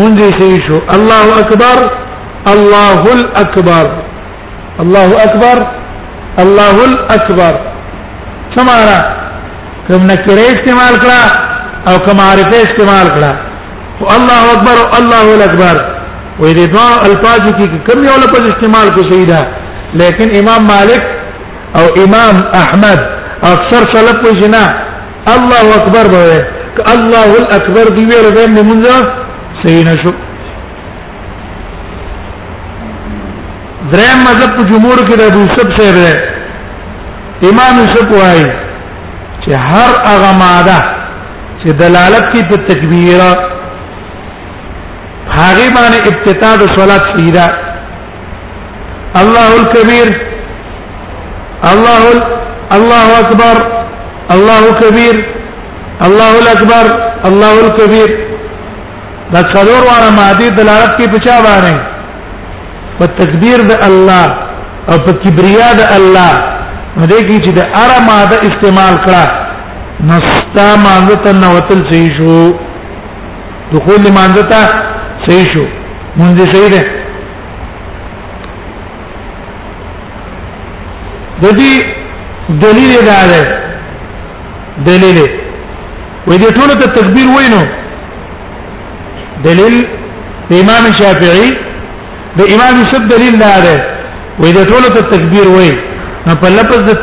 [0.00, 1.78] منذ سيشو الله اكبر
[2.52, 3.90] الله الاكبر
[4.82, 5.66] الله اكبر
[6.44, 7.56] الله الاكبر
[8.56, 8.98] ثمارا
[9.88, 11.46] کوم نکره استعمال کړه
[11.88, 13.32] او که معرفه استعمال کړه
[14.00, 15.76] او الله اکبر او الله اکبر
[16.40, 19.40] وې دې دوه الفاظ کې کم یو لفظ استعمال کو صحیح ده
[20.00, 21.02] لیکن امام مالک
[21.78, 23.00] او امام احمد
[23.42, 24.64] اکثر سلف کو جنا
[25.34, 26.44] الله اکبر به
[26.76, 28.98] ک الله الاکبر دی ویل به مونږه
[29.62, 30.12] صحیح نشو
[33.92, 36.20] دریم مذهب په جمهور کې د ابو یوسف صاحب
[37.50, 38.46] امام یوسف وایي
[39.44, 40.95] چې هر هغه ماده
[41.66, 43.20] چې دلالت کوي په تکبیر
[45.38, 47.46] هغه باندې ابتداء د صلات سیدا
[49.20, 50.08] الله الكبير
[51.72, 52.20] الله ال...
[52.76, 53.56] الله اكبر
[54.34, 55.16] الله كبير
[56.06, 56.86] الله الاكبر
[57.28, 58.08] الله الكبير
[59.32, 61.76] دا څلور واره مادي دلالت کوي په چا باندې
[62.98, 64.26] په تکبیر د الله
[64.90, 66.32] او په کبریا د الله
[67.00, 69.45] مده کې چې د اره ماده استعمال کړه
[70.04, 72.34] نستا مانزتا نوتل صحیح شو
[73.72, 74.60] دخول مانزتا
[75.26, 75.64] صحیح شو
[76.16, 76.82] منځ صحیح ده
[81.42, 81.82] د دې
[82.64, 83.40] دلیل دا ده
[84.90, 85.18] دلیل
[86.26, 87.64] وې دې ټول ته تکبیر وینو
[89.48, 89.80] دلیل
[90.52, 91.50] د امام شافعي
[92.38, 95.74] د امام شب دلیل دا ده وې دې ټول ته تکبیر وې
[96.40, 96.96] په لفظ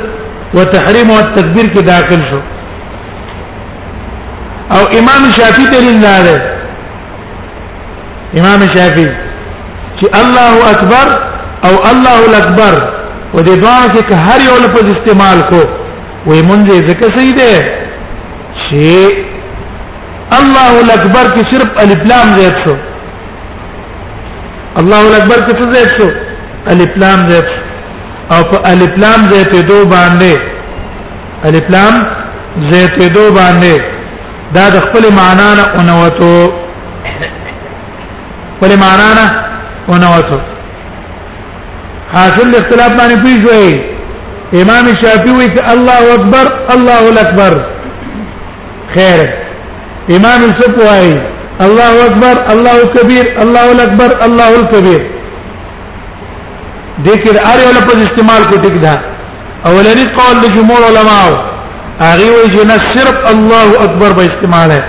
[0.58, 2.42] وتحریم او تکبیر کې داخل شو
[4.76, 6.36] او امام شافعي دلیل نه ده
[8.40, 9.10] امام شافعي
[10.00, 11.06] چې الله اکبر
[11.68, 12.74] او الله اکبر
[13.36, 15.62] و دې دعا کې هر یو لفظ استعمال کو
[16.28, 17.54] وې مونږه ذکر صحیح ده
[18.62, 19.16] چې
[20.40, 22.76] الله اکبر کې صرف الف لام زیات شو
[24.82, 26.08] الله اکبر کې څه زیات شو
[26.76, 27.48] الف لام زیات
[28.34, 30.40] او په الف لام زیات دو باندې
[31.50, 31.94] الف لام
[32.72, 33.93] زیات دو باندې
[34.56, 36.34] دا د خپل معنا نه اونوتو
[38.56, 39.28] خپل معنا نه
[39.94, 40.40] اونوتو
[42.16, 47.56] حاصل اختلاف باندې پیښ وی امام شافعی وی الله اکبر الله اکبر
[48.98, 49.24] خیر
[50.18, 51.14] امام سفوی
[51.68, 55.02] الله اکبر الله کبیر الله اکبر الله الکبیر
[57.08, 58.94] ذکر اره ولا په استعمال کو ټیک ده
[59.72, 61.34] اولنی قول د جمهور علماو
[62.02, 64.82] هغه وی چې نه صرف الله اکبر به استعمال ہے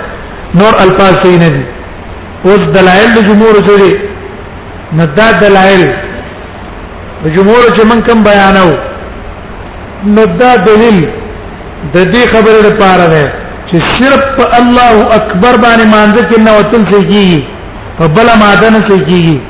[0.60, 1.62] نور الفاظ صحیح نه دي
[2.50, 3.90] اوس دلائل جمهور سره
[5.00, 5.82] نه دا دلائل
[7.34, 8.68] جمهور چې من کوم بیانو
[10.16, 10.98] نو دا دلیل
[11.94, 13.24] د دې خبرې لپاره ده
[13.70, 17.44] چې صرف الله اکبر باندې مانځ کې نه وتل کېږي
[17.98, 19.40] په بل ماده نه کېږي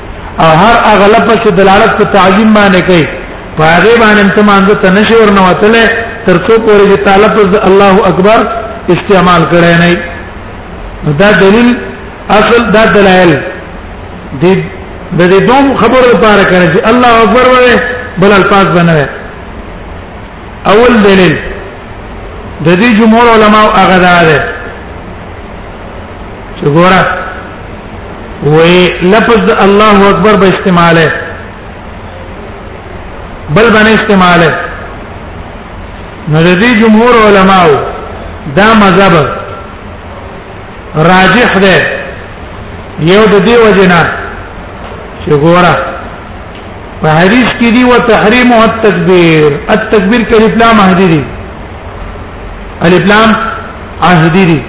[0.44, 3.04] او هر اغلب چې دلالت په تعظیم باندې کوي
[3.58, 8.40] په هغه باندې ته مانځ ته نشي ورنوتله تر څو پورې چې طالب الله اکبر
[8.94, 9.90] استعمال کړي نه
[11.22, 11.70] دا دلیل
[12.38, 13.32] اصل دا دلایل
[14.42, 14.54] دي
[15.18, 17.76] د دې دوم خبرو لپاره کړي چې الله اکبر وایي
[18.24, 19.06] بل الفاظ بنوي
[20.74, 21.34] اول دلیل
[22.66, 24.38] د دې جمهور علما او هغه دا ده
[26.58, 27.04] چې ګوره
[28.50, 31.08] وې لفظ الله اکبر به استعماله
[33.50, 34.72] بل باندې استعماله
[36.32, 37.74] نو د دې جمهور علماو
[38.58, 39.14] دا مذهب
[41.10, 41.76] راجح ده
[43.00, 44.00] یو د دې وجنا
[45.24, 45.74] چې ګوره
[47.02, 51.22] په حدیث کې دی و تحریم او التکبیر التکبیر کې اسلام اهدی دی
[52.86, 53.30] الاسلام
[54.10, 54.60] اهدی دی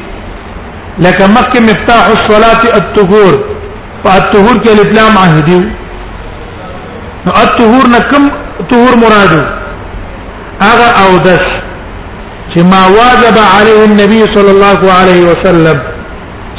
[0.97, 3.35] لکه مکه مفتاح الصلاه الطهور
[4.03, 5.59] فالطهور کې الاسلام اهدی
[7.25, 8.29] نو الطهور نه کوم
[8.71, 9.45] طهور مرادو
[10.63, 11.45] هغه او دس
[12.51, 15.77] چې ما واجب عليه النبي صلى الله عليه وسلم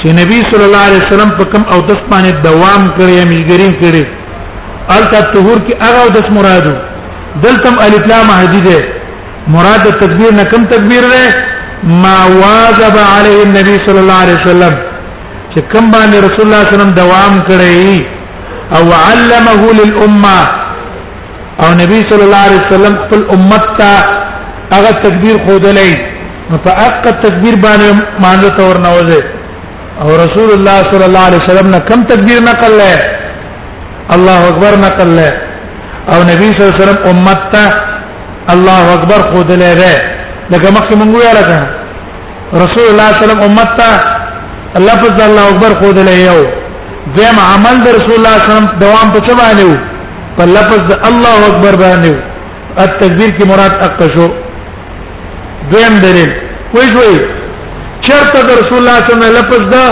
[0.00, 4.04] چې نبی صلی الله علیه وسلم په کوم او دس باندې دوام کړی میګرین کړی
[4.96, 6.74] الته طهور کې هغه او دس مرادو
[7.44, 8.78] دلتم الف لام حدیده
[9.54, 11.24] مراد تکبیر نه کوم تکبیر نه
[12.02, 14.74] ما واجب عليه النبي صلى الله عليه وسلم
[15.54, 18.00] چې کوم باندې رسول الله صلی الله علیه وسلم دوام کړی
[18.76, 20.64] او علمه للامه
[21.62, 23.92] او نبی صلی الله علیه وسلم خپل امت ته
[24.74, 25.92] هغه تکبیر خودلې
[26.50, 27.88] نو په حق تکبیر باندې
[28.24, 29.22] مانو تور نوځه
[30.02, 32.94] او رسول الله صلی الله علیه وسلم نه کم تکبیر نقل لې
[34.18, 35.30] الله اکبر نقل لې
[36.12, 37.64] او نبی صلی الله علیه وسلم امت ته
[38.56, 39.92] الله اکبر خودلې ده
[40.52, 41.62] لکه مخکې مونږ ویل کړه
[42.66, 43.90] رسول الله صلی الله علیه وسلم امت ته
[44.88, 46.40] لفظ الله اکبر خودلې یو
[47.16, 49.92] دیم عمل د رسول الله صلی الله علیه وسلم دوام په چا باندې
[50.36, 52.12] په لفظ د الله اکبر باندې
[52.84, 54.26] التکبیر کی مراد اقشو
[55.70, 56.30] دویم دلیل
[56.74, 57.18] وای شوې
[58.06, 59.86] چرته د رسول الله صلی الله علیه وسلم لفظ دا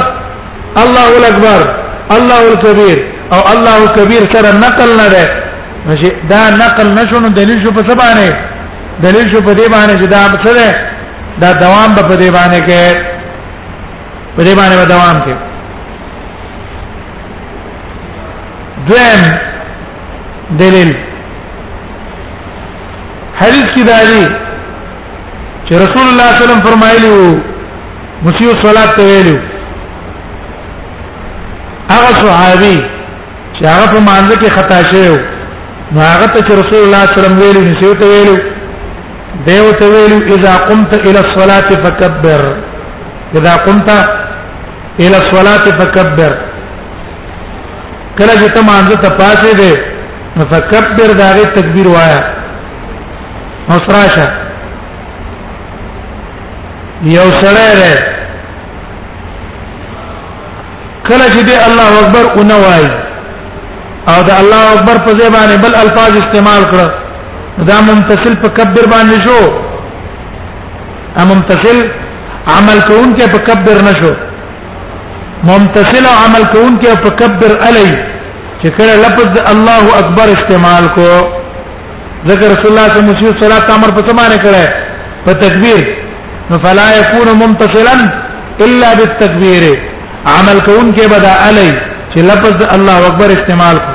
[0.83, 1.61] الله اکبر
[2.17, 2.99] الله الکبیر
[3.35, 5.25] او الله کبیر سره نقل نه ده
[5.87, 8.29] ماشي دا نقل نشو نو دلیل شو په سبانه
[9.07, 10.75] دلیل شو په دې باندې چې دا څه
[11.43, 12.85] دا دوام په دې باندې کې
[14.37, 15.35] په دې باندې دوام کې
[18.89, 19.23] دویم
[20.59, 20.91] دلیل
[23.41, 24.23] حدیث کې داري
[25.69, 27.41] چې رسول الله صلی الله علیه وسلم فرمایلی وو
[28.25, 29.37] مسیو صلات ته ویلو
[31.93, 32.77] هغه صحابي
[33.59, 35.19] چې هغه په مانزه کې خطا شوی
[35.93, 38.37] نو هغه ته چې رسول الله صلی الله علیه وسلم ویلو مسیو ته ویلو
[39.49, 42.57] دیو ته ویلو اذا قمت الى الصلاه فكبر
[43.41, 43.91] اذا قمت
[45.01, 46.33] الى الصلاه فكبر
[48.19, 49.93] کله چې ته مانزه ته پاتې دی
[50.39, 50.83] نو فکبر
[51.19, 52.21] داغه تکبیر وایا
[53.69, 54.27] نو سراشه
[57.17, 57.95] یو سره ره
[61.09, 62.85] کله چې دی الله اکبر او نه وای
[64.13, 66.89] او دا الله اکبر په ځای باندې بل الفاظ استعمال کړ
[67.69, 69.53] دا ممتصل په کبر باندې شو
[71.23, 71.85] ا ممتصل
[72.57, 74.11] عمل کون کې په کبر نشو
[75.53, 77.87] ممتصل عمل کون کې په کبر علی
[78.65, 81.09] چې کله لفظ الله اکبر استعمال کو
[82.31, 84.65] ذکر رسول الله صلی الله علیه وسلم امر په سمانه کړه
[85.27, 85.83] په تکبیر
[86.53, 87.97] نو فلا يكون ممتصلا
[88.67, 89.63] الا بالتکبیر
[90.37, 91.67] عمل کون کې بدا علی
[92.13, 93.93] چې لفظ الله اکبر استعمال کو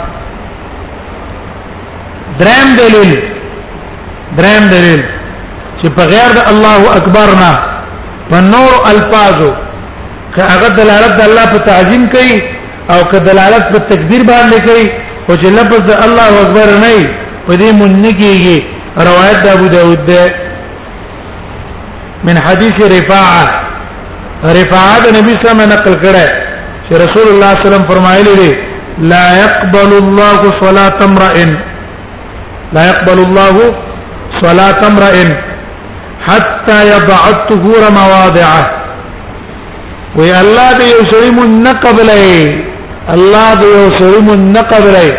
[2.43, 3.17] درم دلیل
[4.41, 5.03] درم دلیل
[5.81, 7.51] چې په غیر د الله اکبر نه
[8.29, 9.51] په نور الفاظو
[10.35, 12.39] که هغه دلالت د الله په تعظیم کوي
[12.93, 14.87] او که دلالت په تقدیر باندې کوي
[15.29, 17.01] او چې لفظ الله اکبر نه وي
[17.47, 18.57] په دې منګيږي
[19.09, 20.23] روایت د ابو داود ده
[22.23, 23.45] من حديث رفاعه
[24.59, 26.25] رفاعه د نبی صلی الله علیه وسلم نقل کړه
[26.87, 28.51] چې رسول الله صلی الله علیه وسلم فرمایلی دی
[29.11, 31.37] لا يقبل الله صلاه امرئ
[32.75, 33.55] لا يقبل الله
[34.41, 35.15] صلاه امرئ
[36.29, 38.61] حتى يضع الطهور مواضعه
[40.15, 42.69] وي الله دې يسلم نقبلې
[43.15, 45.13] الله دې وسلم النقب لري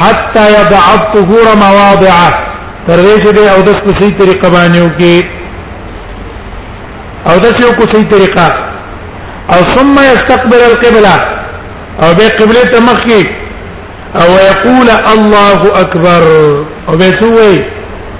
[0.00, 2.28] حتى يضع الطهور مواضعه
[2.88, 5.24] تر دې چې دې او د صحیح طریقه باندې وکي
[7.28, 8.46] او د یو کو صحیح طریقه
[9.52, 11.16] او ثم يستقبل القبلة
[12.02, 13.22] او به قبله تمخي
[14.20, 16.22] او يقول الله اكبر
[16.88, 17.56] او به سوي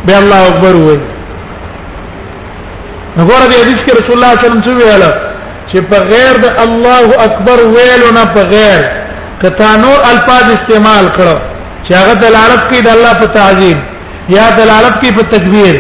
[0.06, 1.00] به الله اكبر وي
[3.18, 5.31] نګور دې حدیث کې رسول الله صلی الله علیه وسلم څه ویاله
[5.72, 8.80] چې په غیر د الله اکبر ویلو نه په غیر
[9.42, 11.36] کتا نور الفاظ استعمال کړو
[11.86, 13.78] چې هغه دلالت کوي د الله په تعظیم
[14.36, 15.76] یا دلالت کوي په تکبیر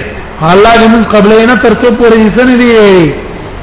[0.52, 2.70] الله دې موږ قبلې نه تر څو پورې انسان دی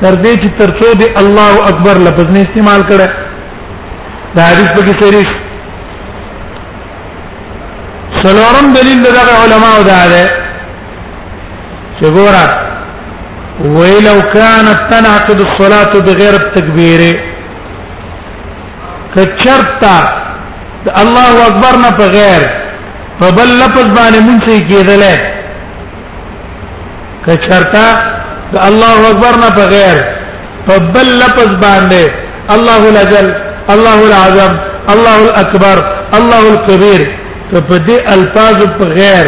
[0.01, 3.09] تر دې چې تر څو دې الله اکبر لفظ نه استعمال کړه
[4.35, 5.29] دا حدیث پکې شریف
[8.23, 10.23] سلورم دلیل دغه علماء دا ده
[11.97, 12.67] چې ګوره
[13.61, 17.01] ولو كانت تنعقد الصلاه بغير التكبير
[19.15, 19.97] کچرتا
[21.01, 22.41] الله اکبر نه په غیر
[23.19, 25.15] په بل لفظ باندې مونږ کېدلې
[27.25, 27.85] کچرتا
[28.69, 29.97] الله اکبر نه په غیر
[30.67, 32.03] په بل لفظ باندې
[32.55, 33.27] الله الاجل
[33.73, 34.51] الله العظم
[34.93, 35.77] الله الاكبر
[36.17, 37.01] الله الكبير
[37.51, 39.25] ته په دې الفاظ په غیر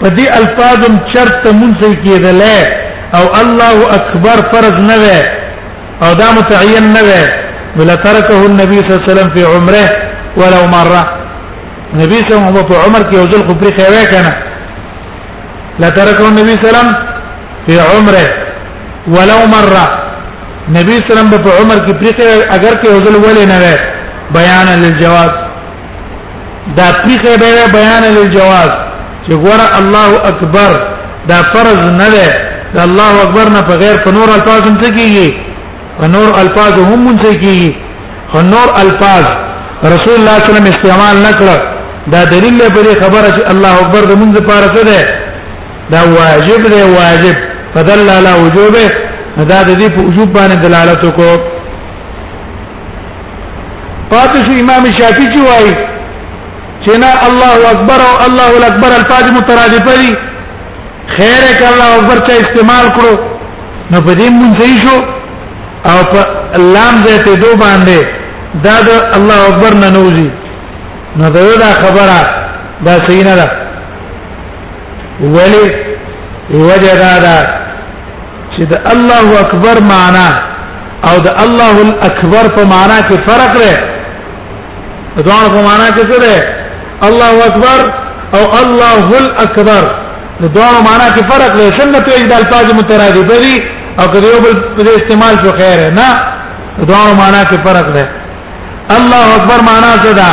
[0.00, 0.80] په دې الفاظ
[1.14, 2.60] چرته مونږ کېدلې
[3.14, 5.18] او الله اکبر فرض نه وي
[6.02, 7.24] او دا متعین نه وي
[7.78, 9.86] ولا تركه النبي صلى الله عليه وسلم في عمره
[10.40, 11.02] ولو مره
[12.02, 14.32] نبی صلی الله علیه وسلم په عمر کې یو ځل خو پرې خوي کنه
[15.78, 16.88] لا تركه النبي صلى الله عليه وسلم
[17.68, 18.26] في عمره
[19.18, 19.84] ولو مره
[20.80, 23.56] نبی صلی الله علیه وسلم په عمر کې پرې اگر کې یو ځل ولې نه
[23.62, 23.76] وي
[24.36, 25.30] بیان للجواز
[26.76, 28.70] دا پرې به بیان للجواز
[29.28, 30.96] چې ګوره الله اکبر
[31.28, 35.28] دا فرض نه ده د الله اکبر نه په غیر په نور الفاظ هم کیږي
[35.98, 37.60] په نور الفاظ هم مونږ کیږي
[38.34, 39.24] او نور الفاظ
[39.94, 41.56] رسول الله صلی الله علیه وسلم استعمال نکړه
[42.12, 45.00] دا دلیل دی پر خبره چې الله اکبر د مونږ لپاره څه ده
[45.92, 47.36] دا واجب دی واجب
[47.74, 48.86] فدل على وجوبه
[49.52, 51.34] دا د دې په وجوب باندې دلالت وکړو
[54.12, 55.74] پاتې امام شافعي چې وایي
[56.84, 60.12] چې نه الله اکبر او الله اکبر الفاظ مترادفه دي
[61.14, 63.12] خیر ک الله اکبر ته استعمال کړو
[63.90, 64.96] نو په دې مونږ شو
[65.90, 66.20] او په
[66.74, 67.98] لام دې ته دو باندې
[68.66, 70.30] دا د الله اکبر نه نوزي
[71.18, 72.16] نو دا دا خبره
[72.86, 73.48] دا صحیح نه ده
[75.36, 75.62] ولی
[76.50, 77.36] وجه دا ده
[78.54, 80.28] چې د الله اکبر معنا
[81.10, 86.44] او د الله الاکبر په معنا کې فرق لري دوه په معنا کې څه ده
[87.06, 87.80] الله اکبر
[88.34, 89.88] او الله الاکبر
[90.40, 93.54] نو دواړو معنا کې فرق دی سنت یو د الفاظ مترادف دي
[94.02, 96.08] او کله یو بل په استعمال په خیر نه
[96.88, 98.04] دواړو معنا کې فرق دی
[98.96, 100.28] الله اکبر معنا څه ده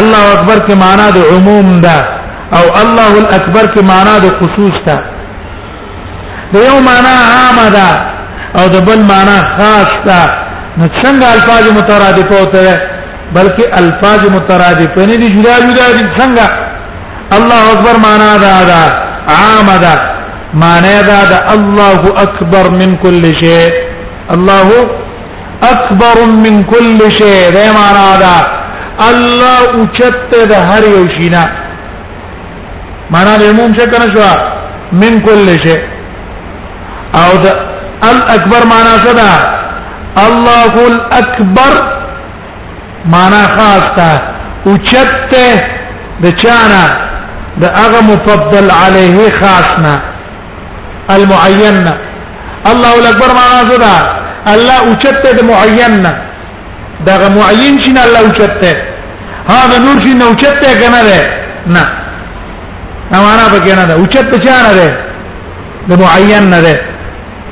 [0.00, 1.98] الله اکبر کې معنا د عموم ده
[2.58, 4.98] او الله الاکبر کې معنا د خصوص ده
[6.52, 7.88] د یو معنا عامه ده
[8.60, 10.20] او د بل معنا خاص ده
[10.78, 12.76] نو څنګه الفاظ مترادف وته
[13.34, 16.46] بلکې الفاظ مترادف نه دي جدا جدا دي څنګه
[17.38, 18.84] الله اکبر معنا ده ده
[19.32, 19.94] عامدا
[20.60, 23.70] ما نادى الله أكبر من كل شيء
[24.34, 24.68] الله
[25.74, 28.36] أكبر من كل شيء ده ما نادى
[29.08, 31.44] الله اوچت ده هر يوشينا شینا
[33.12, 34.30] معنا د عموم شو
[35.00, 35.82] من كل شيء
[37.24, 37.52] او ده
[38.10, 39.24] الاكبر معنا څه
[40.26, 41.72] الله الاكبر
[43.14, 44.10] معنا خاص ده
[44.66, 45.34] اوچت
[46.22, 46.82] ده چانا
[47.60, 49.98] دا اغه مفضل علیه خاصنا
[51.10, 51.86] المعین
[52.70, 53.94] الله اکبر معنا زدا
[54.52, 56.02] الله اوچته د معین
[57.06, 58.72] دا معین شنه الله اوچته
[59.54, 61.18] هذا نور شنه اوچته کنه ده
[61.76, 61.84] نه
[63.12, 64.88] دا معنا به کنه ده اوچته شنه ده
[65.88, 66.74] د معین نه ده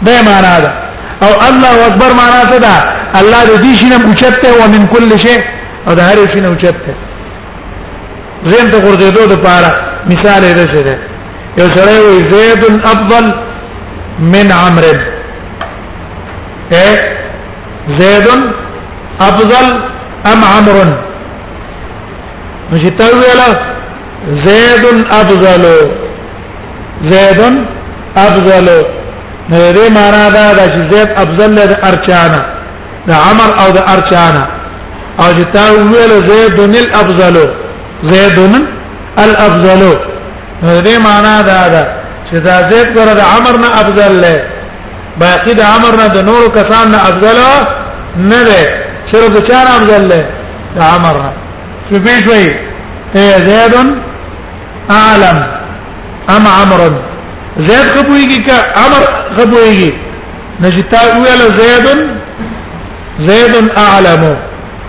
[0.06, 0.70] دا معنا ده
[1.26, 2.74] او الله اکبر معنا زدا
[3.20, 5.40] الله دې شنه اوچته ومن كل شيء
[5.88, 6.92] او دا هر شنه اوچته
[8.50, 10.98] زين ته ګرځېدو د پاره مثال یې رسیدل
[11.60, 13.24] یو سره وي زید افضل
[14.34, 14.94] من عمرو
[16.76, 16.86] اے
[17.98, 18.28] زید
[19.26, 19.66] افضل
[20.32, 20.86] ام عمرو
[22.72, 23.48] مش تاویلا
[24.46, 24.84] زید
[25.20, 25.64] افضل
[27.08, 27.58] زید
[28.16, 28.68] افضل
[29.50, 32.40] نو دې معنا دا چې زید افضل له ارچانا
[33.08, 34.42] د عمر او د ارچانا
[35.20, 37.36] او چې تاویل زید الافضل
[38.10, 38.81] زید
[39.18, 39.98] الافضل
[40.86, 41.82] دې معنا دا ده
[42.30, 44.36] چې دا زید پر د عمر نه افضل لې
[45.20, 47.38] باقي د عمر نه د نور کسان نه افضل
[48.16, 48.62] نه ده
[49.12, 50.22] صرف د چار افضل لې
[50.76, 51.32] د عمر نه
[51.90, 52.48] څه به شوي
[53.14, 53.74] ته زید
[54.90, 55.36] اعلم
[56.36, 56.80] ام عمر
[57.68, 58.50] زید خبويږي ک
[58.80, 59.02] عمر
[59.38, 59.90] خبويږي
[60.62, 61.86] نجتا ویل زید
[63.30, 63.54] زید
[63.86, 64.22] اعلم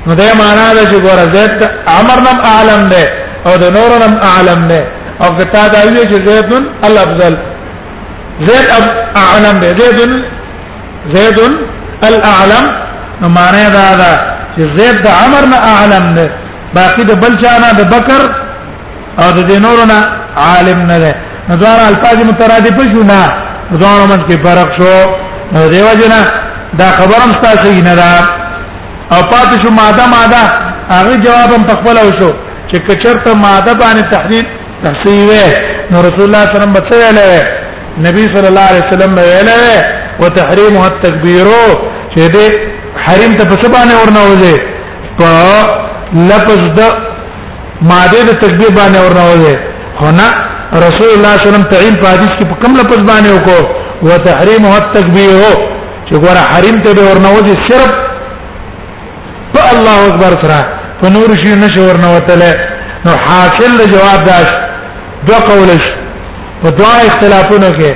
[0.07, 1.53] نو دا معنا ده چې ګوره زید
[1.95, 4.81] عمر نم اعلم ده او د نورنم اعلم نه
[5.23, 6.49] او کتا دا وی چې زید
[6.87, 7.33] الافضل
[8.47, 8.67] زید
[9.25, 9.69] اعلم دی
[9.99, 10.11] زید
[11.13, 11.39] زید
[12.07, 12.65] الاعلم
[13.21, 14.11] نو معنی دا دا
[14.55, 16.27] چې زید د عمر نه اعلم دی
[16.77, 18.21] باقی د بل چا نه د بکر
[19.21, 19.97] او د نورنا
[20.47, 21.11] عالم نه دی
[21.49, 23.21] نو دا الفاظ مترادف شو نه
[23.81, 24.93] دوه من کې فرق شو
[25.53, 26.21] نو دیو جنا
[26.79, 28.09] دا خبرم تاسو نه دا
[29.15, 30.43] او پاتې شو ماده ماده
[30.95, 32.31] هغه جواب هم تقبل او شو
[32.74, 34.45] چې کچرته ماده باندې تحديد
[34.86, 35.49] تحصیوه
[35.91, 39.63] نو رسول الله صلی الله علیه وسلم نبی صلی الله علیه وسلم ویله
[40.21, 41.47] وتحریمه التکبیر
[42.13, 42.47] چې دې
[43.05, 44.57] حریم ته په باندې ورنوځي
[45.19, 45.34] په
[46.32, 46.82] لفظ د
[47.91, 49.55] ماده د تکبیر باندې ورنوځي
[50.01, 50.28] هنا
[50.88, 53.61] رسول الله صلی الله علیه وسلم تعین په حدیث کې په کوم لفظ باندې وکړو
[54.07, 55.41] وتحریمه التکبیر
[56.07, 57.91] چې ګوره حریم ته ورنوځي صرف
[59.53, 62.49] په الله اکبر سره په نور شي نشو ورنوتله
[63.05, 64.35] نو حاصل جواب دا
[65.29, 65.71] دو قول
[66.61, 67.91] په دوا اختلافونو کې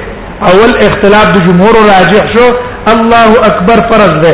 [0.50, 2.48] اول اختلاف د جمهور راجح شو
[2.94, 4.34] الله اکبر فرض ده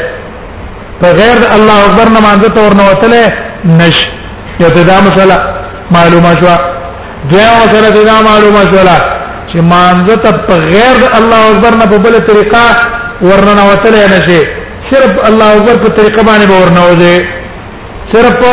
[1.01, 3.23] په غیر الله اکبر نه مانځه ته ورنوتله
[3.81, 3.97] نش
[4.63, 5.37] یو دا مسله
[5.97, 6.51] معلومه شو
[7.29, 8.79] دویا مسله دا معلومه شو
[9.49, 12.67] چې مانځه ته په غیر الله اکبر نه په بل طریقه
[13.29, 14.39] ورننوتله نشي
[14.91, 17.42] صرف الله اکبر په طریقه باندې ورنوځي
[18.13, 18.43] صرف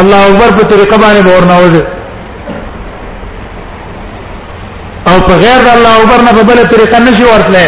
[0.00, 1.82] الله اکبر په طریقه باندې باور نه وځي
[5.10, 7.66] او په غیر الله اکبر نه په بل طریقه نشي ورتله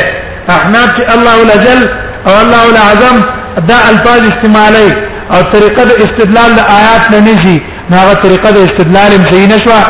[0.56, 1.80] احناف چې الله الاجل
[2.28, 3.16] او الله الاعظم
[3.70, 4.88] دا الفاظ استعمالي
[5.34, 7.56] او طریقه د استدلال د آیات نه نشي
[7.94, 9.80] هغه طریقه د استدلال هم صحیح نشوه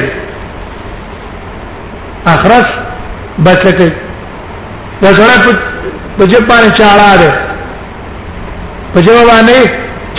[2.35, 2.69] اخرس
[3.45, 3.91] بس کوي
[5.03, 5.57] دا سره
[6.19, 7.31] په جواب باندې چاړه ده
[8.93, 9.63] په جواب باندې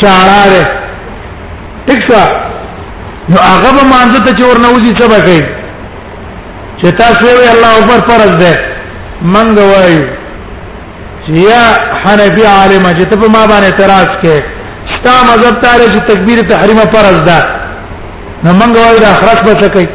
[0.01, 0.63] چاړه ده
[1.85, 2.01] ٹھیک
[3.31, 5.41] نو هغه به مانځه ته چور نه وځي څه به کوي
[6.81, 8.55] چې تاسو وی الله اکبر فرض ده
[9.21, 10.03] منګ وایو
[11.25, 11.63] چې یا
[12.07, 14.35] حنفي عالم چې ته په ما باندې اعتراض کې
[14.95, 17.37] ستا مذهب تعالی چې تکبیر تحریم فرض ده
[18.43, 19.87] نو موږ وایو دا خرج به څه کوي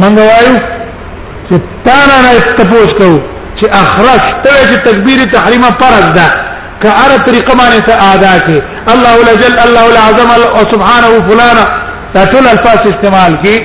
[0.00, 0.54] موږ وایو
[1.48, 3.18] چې تا نه تپوس کوو
[3.58, 6.28] چې اخرج ته چې تکبیر تحریم فرض ده
[6.82, 11.28] که هر طریقه باندې ته ادا کې الله ولا جل الله ولا عظم او سبحانه
[11.30, 11.64] فلانا
[12.14, 13.56] دا ټول الفاظ استعمال کی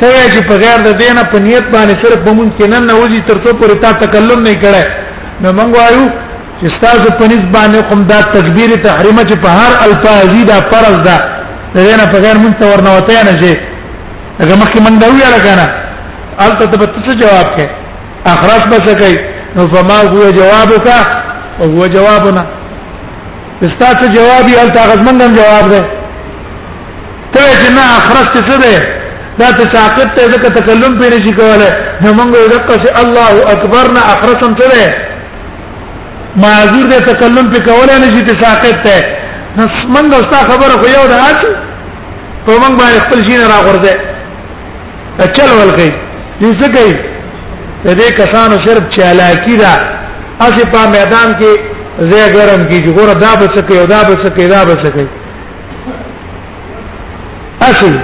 [0.00, 3.28] ته چې په غیر د دینه په نیت باندې صرف بمون کې نن نه وځي
[3.28, 5.04] تر څو پر تا تکلم نه کړي
[5.44, 6.04] نو موږ وایو
[6.58, 11.16] چې تاسو په نسبانه کوم دا تکبیر تحریمه چې په هر الفاظ دا فرض ده
[11.74, 13.52] دا نه په غیر مونته ورنوته نه شي
[14.40, 15.66] هغه مخکې موږ دا ویل کنه
[16.44, 17.66] البته ته څه جواب کې
[18.34, 19.16] اخراج به څه کوي
[19.56, 20.86] نو فما هو جوابك
[21.60, 22.42] وهو جوابنا
[23.66, 25.82] استاد جوابي هل تاخذ منهم جواب ده
[27.34, 28.94] ته چې نه اخرجت څه ده
[29.40, 31.72] دا تساقط ته ځکه تکلم پې نشي کولای
[32.02, 35.15] نو موږ یو دقه چې الله اکبر نه اخرجم څه ده
[36.42, 39.04] معذور دې تکلم په کولای نه شي ته ساقط ته
[39.94, 41.40] من دا ستا خبره خو یو ده اچ
[42.46, 43.94] په من باندې خپل شي نه راغورځه
[45.26, 45.90] اچل ولګي
[46.40, 46.94] دې څه کوي
[47.94, 49.72] دې کسانو صرف چالاکی دا
[50.46, 51.52] اسی په میدان کې
[52.00, 54.90] زه ګرم کیږي ګوره دا به څه کوي دا به څه کوي دا به څه
[54.96, 55.08] کوي
[57.60, 57.98] اصل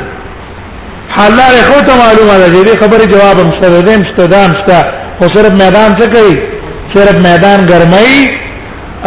[1.19, 4.81] حلال خو ته معلومه ده دې خبره جواب مستدام مستدام شته
[5.19, 6.52] خو صرف میدان څه کوي
[6.95, 8.17] صرف میدان ګرمای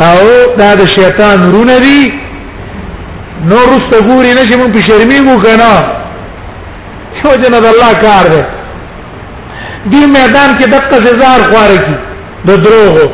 [0.09, 0.21] او
[0.59, 2.01] دا د شیطان رونه دي
[3.49, 5.71] نو رسته ګوري نه چې مونږ په شرمې مو کنه
[7.19, 8.41] شو جن د الله کار دی
[9.91, 11.95] دې میدان کې دغه زار خواره کی
[12.47, 13.05] د دروغو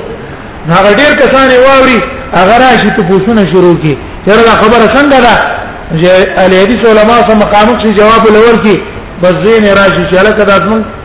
[0.74, 2.00] هغه ډیر کسان واوري
[2.40, 3.94] هغه راشي ته پوښتنه شروع کی
[4.26, 5.36] چیرې دا خبره څنګه ده
[6.02, 6.08] چې
[6.44, 8.76] ال حدیث علما سم مقامک شي جواب لور کی
[9.24, 10.58] بس زین راشي چې لکه دا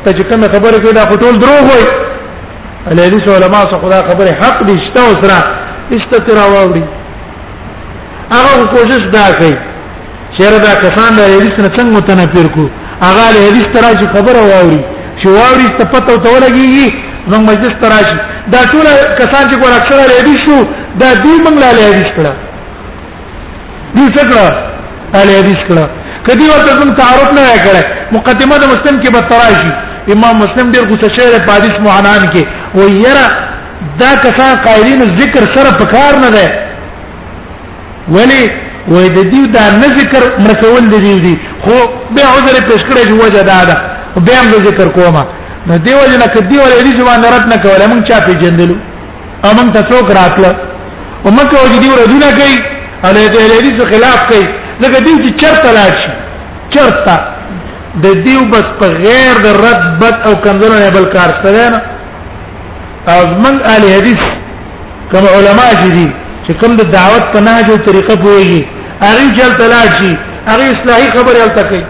[0.05, 1.87] ته چې کوم خبره کوي دا ټول دروغ وي
[2.91, 5.39] ال حدیث علما سره خدا خبره حق دي شته او سره
[5.97, 6.85] استترا واوري
[8.33, 9.55] هغه کوشش دا کوي
[10.39, 12.65] چیرې دا کسان د حدیث نه څنګه متنفر کو
[13.07, 14.79] هغه له حدیث ترا چې خبره واوري
[15.21, 16.93] چې واوري ستپته او تولګي
[17.31, 18.19] نو مجلس ترا شي
[18.55, 18.87] دا ټول
[19.23, 20.61] کسان چې ګور اکثر له حدیث شو
[21.03, 22.33] دا دوی موږ له حدیث کړه
[23.97, 25.85] دوی څه کړه له حدیث کړه
[26.31, 29.77] کدی ورته کوم تعارف نه کړه مقدمه د مسلم کې به ترا شي
[30.15, 32.43] امام مسلم ډیر غوسه شوی په حدیث معنان کې
[32.75, 33.25] و یرا
[34.03, 36.51] دا کسان قائلین ذکر سره په کار نه ده
[38.19, 38.43] ولی
[38.89, 41.35] وې د دې دا نه ذکر مرکول دي دي
[41.67, 41.75] خو
[42.15, 43.77] به عذر پیش کړی چې وجه دا ده
[44.29, 45.27] به هم ذکر کومه
[45.69, 48.75] نو دیو جن کدی ولې دې ځوان رات نه کوله مونږ چا پیجندلو
[49.49, 50.51] امون ته څوک راتله
[51.27, 52.57] او مکه وې دې ورونه کوي
[53.05, 54.47] او دې دې خلاف کوي
[54.83, 56.17] لکه دې چې چرته لاشي
[56.77, 57.17] چرته
[58.05, 61.81] د دیو بس په غیر د رد بد او کمزور نه بل کار سره نه
[63.13, 64.23] او من اهل حدیث
[65.13, 66.07] کوم علما دي
[66.47, 68.63] چې کوم د دعوت په نهج او طریقه پويږي
[69.07, 70.13] هغه جل تلاشي
[70.51, 71.83] هغه اصلاحي خبره التقي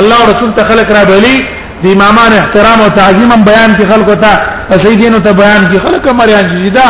[0.00, 1.34] الله رسول ته خلق را بلی
[1.82, 4.32] د امامان احترام او تعظیم بیان کی خلق ته
[4.84, 6.88] سیدین ته بیان کی خلق مریان جدا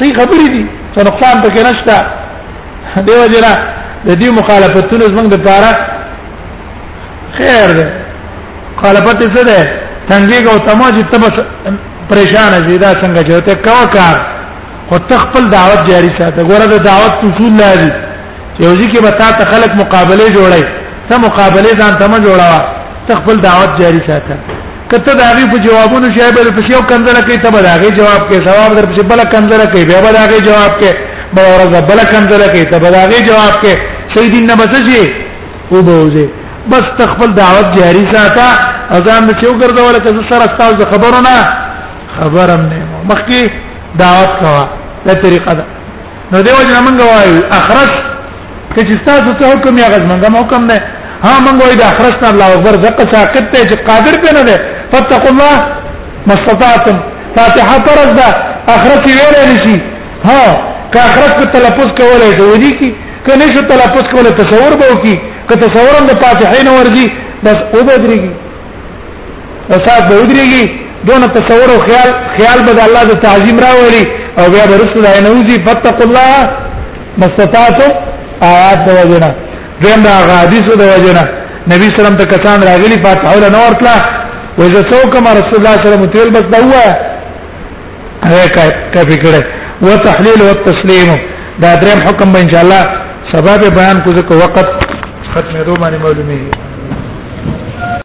[0.00, 0.64] صحیح خبرې دي
[0.96, 1.96] څه نقصان پکې نشته
[3.06, 3.52] دیو جنا
[4.06, 5.89] د دې مخالفتونو زمنګ د پاره
[7.46, 7.86] خیر ده
[8.78, 9.60] مخالفت څه ده
[10.10, 11.34] تنګي او تماج تبس
[12.10, 14.16] پریشان دي دا څنګه چې ته کا کار
[14.88, 17.90] خو تخپل دعوت جاری ساته ګوره د دعوت اصول لازم
[18.56, 20.64] چې یوځي کې به تا ته خلک مقابله جوړي
[21.10, 22.62] ته مقابله ځان ته جوړاوه
[23.08, 24.34] تخپل دعوت جاری ساته
[24.90, 27.90] کته دا غي په جوابونو شایب له پښې او کنځله کوي ته به دا غي
[28.00, 30.92] جواب کې ثواب در پښې بل کنځله کوي به به دا غي جواب کې
[31.34, 33.74] به ورځ بل کنځله کوي ته به دا غي جواب کې
[34.14, 35.00] شهیدین نه بچي
[35.72, 36.26] او به وځي
[36.72, 38.46] بس تخفل دعوت جاری ساته
[38.96, 41.36] اذان چې وګرځول که سره تاسو خبرونه
[42.18, 42.78] خبرم نه
[43.10, 43.42] مخکي
[44.02, 44.60] دعوت کوا
[45.06, 45.64] دا طریقه ده
[46.32, 47.90] نو دیو جن منګ وایو اخرج
[48.74, 50.78] چې تاسو ته حکم یې غز منګ حکم نه
[51.24, 54.42] ها منګ وایو دا اخرج ته الله اکبر دغه ساکت ته چې قادر په نه
[54.48, 54.58] ده
[54.92, 55.56] فتقوا الله
[56.26, 56.98] مستطعتم
[57.36, 58.28] فاتحه فرض ده
[58.76, 59.78] اخرج ویلې نشي
[60.28, 60.42] ها
[60.92, 62.94] که اخرج په تلفظ کولای شو ودی کی
[63.26, 65.18] کنه شو تلفظ کولای تصور به وکي
[65.50, 67.06] که تصورم د فاتحین ورځي
[67.44, 68.30] بس او بدريږي
[69.72, 70.64] فساد به ودريږي
[71.08, 74.04] دون تصور او خیال خیال به د الله د تعظیم راولي
[74.38, 76.38] او بیا به رسول الله نوځي فتق الله
[77.22, 77.92] مستطاعتم
[78.52, 79.30] آیات د وجنه
[79.82, 81.24] دیم دا حدیث د وجنه
[81.72, 83.96] نبی سلام ته کسان راغلی فاتحه ولا نور تلا
[84.60, 86.88] وځه څوک ما رسول الله صلی الله علیه وسلم تل بس دا هوا
[88.28, 88.48] هغه
[88.94, 89.42] کافي کړه
[89.86, 91.10] وتحلیل والتسلیم
[91.62, 92.82] دا دریم حکم به ان شاء الله
[93.34, 94.66] سبب بیان کو ځکه وقت
[95.34, 96.69] ختمې دوه باندې معلومیږي